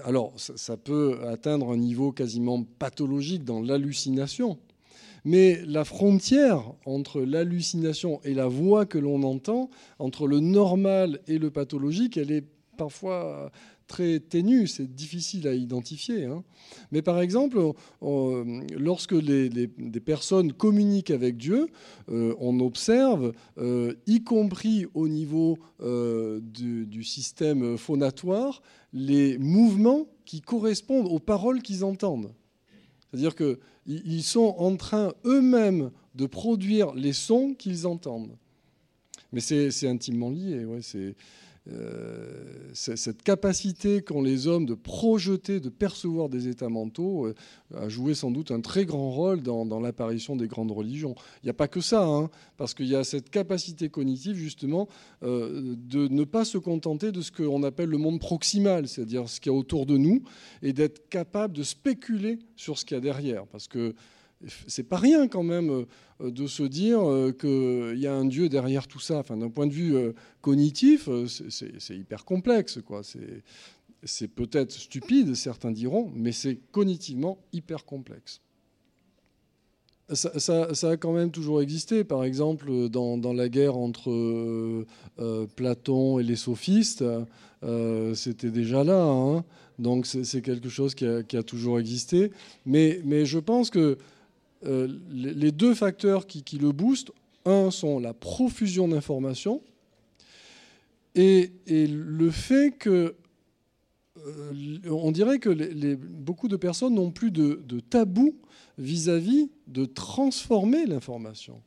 [0.05, 4.59] Alors, ça peut atteindre un niveau quasiment pathologique dans l'hallucination,
[5.29, 9.69] mais la frontière entre l'hallucination et la voix que l'on entend,
[9.99, 12.47] entre le normal et le pathologique, elle est
[12.79, 13.53] parfois
[13.89, 16.25] très ténue, c'est difficile à identifier.
[16.25, 16.45] Hein.
[16.93, 17.59] Mais par exemple,
[18.01, 21.67] lorsque des personnes communiquent avec Dieu,
[22.09, 28.63] euh, on observe, euh, y compris au niveau euh, du, système phonatoire,
[28.95, 32.33] les mouvements qui correspondent aux paroles qu'ils entendent.
[33.11, 38.37] C'est-à-dire qu'ils sont en train eux-mêmes de produire les sons qu'ils entendent.
[39.33, 40.67] Mais c'est intimement lié.
[41.71, 47.35] Euh, cette capacité qu'ont les hommes de projeter, de percevoir des états mentaux, euh,
[47.75, 51.15] a joué sans doute un très grand rôle dans, l'apparition des grandes religions.
[51.43, 54.89] Il n'y a pas que ça, hein, parce qu'il y a cette capacité cognitive justement
[55.23, 59.41] euh, de ne pas se contenter de ce qu'on appelle le monde proximal, c'est-à-dire ce
[59.41, 60.23] qu'il y a autour de nous,
[60.63, 63.47] et d'être capable de spéculer sur ce qu'il y a derrière.
[63.47, 63.95] Parce que
[64.67, 65.85] c'est pas rien quand même
[66.21, 67.01] de se dire
[67.39, 69.19] qu'il y a un Dieu derrière tout ça.
[69.19, 69.97] Enfin, d'un point de vue
[70.41, 72.79] cognitif, c'est hyper complexe.
[74.05, 78.41] C'est peut-être stupide, certains diront, mais c'est cognitivement hyper complexe.
[80.15, 82.03] Ça, a quand même toujours existé.
[82.03, 84.87] Par exemple, dans, la guerre entre euh,
[85.19, 87.05] euh, Platon et les sophistes,
[87.63, 89.03] euh, c'était déjà là.
[89.03, 89.45] Hein.
[89.79, 92.31] Donc c'est quelque chose qui a, toujours existé.
[92.65, 93.99] Mais, je pense que
[94.63, 97.13] les deux facteurs qui, le boostent,
[97.45, 99.63] un sont la profusion d'informations
[101.15, 103.15] et, le fait que
[104.91, 108.37] on dirait que beaucoup de personnes n'ont plus de, tabou
[108.77, 111.63] vis-à-vis de transformer l'information.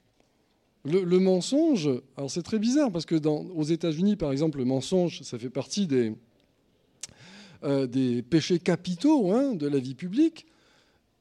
[0.83, 5.37] Le, mensonge, alors c'est très bizarre parce que aux États-Unis, par exemple, le mensonge, ça
[5.37, 6.13] fait partie des,
[7.63, 10.47] euh, péchés capitaux hein, de la vie publique.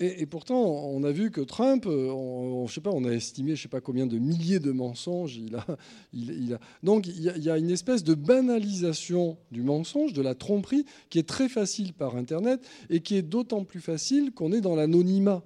[0.02, 3.54] Et, pourtant, on a vu que Trump, euh, on, je sais pas, on a estimé,
[3.54, 5.36] je sais pas combien de milliers de mensonges.
[5.36, 5.66] Il a,
[6.14, 6.60] il, a...
[6.82, 11.28] Donc, il y, a, une espèce de banalisation du mensonge, de la tromperie, qui est
[11.28, 15.42] très facile par Internet et qui est d'autant plus facile qu'on est dans l'anonymat.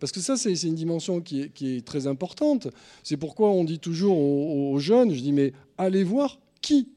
[0.00, 2.66] Parce que ça, c'est une dimension qui est, très importante.
[3.04, 6.88] C'est pourquoi on dit toujours aux, jeunes, je dis, mais allez voir qui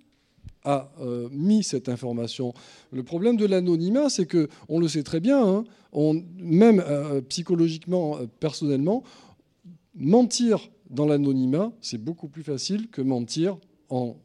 [0.64, 2.54] a euh, mis cette information.
[2.92, 7.22] Le problème de l'anonymat, c'est que on le sait très bien, hein, on, même euh,
[7.22, 9.04] psychologiquement, euh, personnellement,
[9.96, 13.58] mentir dans l'anonymat, c'est beaucoup plus facile que mentir
[13.90, 14.18] en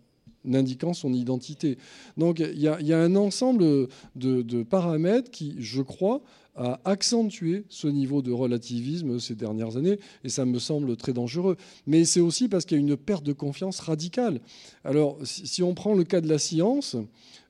[0.53, 1.79] indiquant son identité.
[2.17, 6.23] Donc il y, a un ensemble de paramètres qui, je crois,
[6.57, 11.57] a accentué ce niveau de relativisme ces dernières années, et ça me semble très dangereux.
[11.87, 14.41] Mais c'est aussi parce qu'il y a une perte de confiance radicale.
[14.85, 16.97] Alors, si on prend le cas de la science,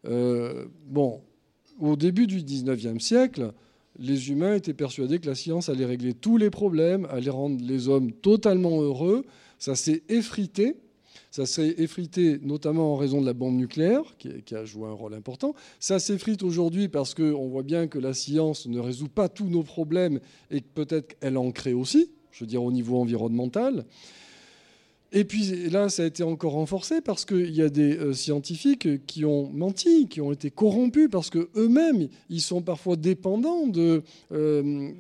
[0.06, 1.20] euh, bon,
[1.80, 3.52] au début du 19e siècle,
[3.98, 7.88] les humains étaient persuadés que la science allait régler tous les problèmes, allait rendre les
[7.88, 9.24] hommes totalement heureux.
[9.58, 10.76] Ça s'est effrité
[11.34, 15.14] ça s'est effrité notamment en raison de la bombe nucléaire, qui, a joué un rôle
[15.14, 15.52] important.
[15.80, 19.64] Ça s'effrite aujourd'hui parce qu'on voit bien que la science ne résout pas tous nos
[19.64, 20.20] problèmes
[20.52, 23.84] et que peut-être qu'elle en crée aussi, je veux dire au niveau environnemental.
[25.16, 29.06] Et puis là, ça a été encore renforcé parce qu'il y a des euh, scientifiques
[29.06, 34.02] qui ont menti, qui ont été corrompus parce qu'eux-mêmes, ils sont parfois dépendants de,
[34.32, 34.90] euh,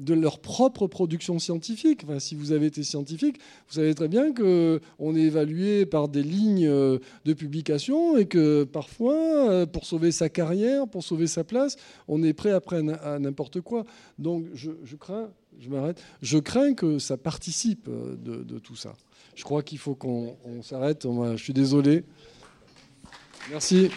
[0.00, 2.00] de leur propre production scientifique.
[2.02, 3.36] Enfin, si vous avez été scientifique,
[3.68, 8.64] vous savez très bien qu'on est évalué par des lignes euh, de publication et que
[8.64, 11.76] parfois, pour sauver sa carrière, pour sauver sa place,
[12.08, 13.84] on est prêt à prendre à n'importe quoi.
[14.18, 15.30] Donc je, crains,
[15.60, 18.94] je m'arrête, je crains que ça participe de tout ça.
[19.34, 21.04] Je crois qu'il faut qu'on s'arrête.
[21.04, 22.04] Je suis désolé.
[23.50, 23.90] Merci.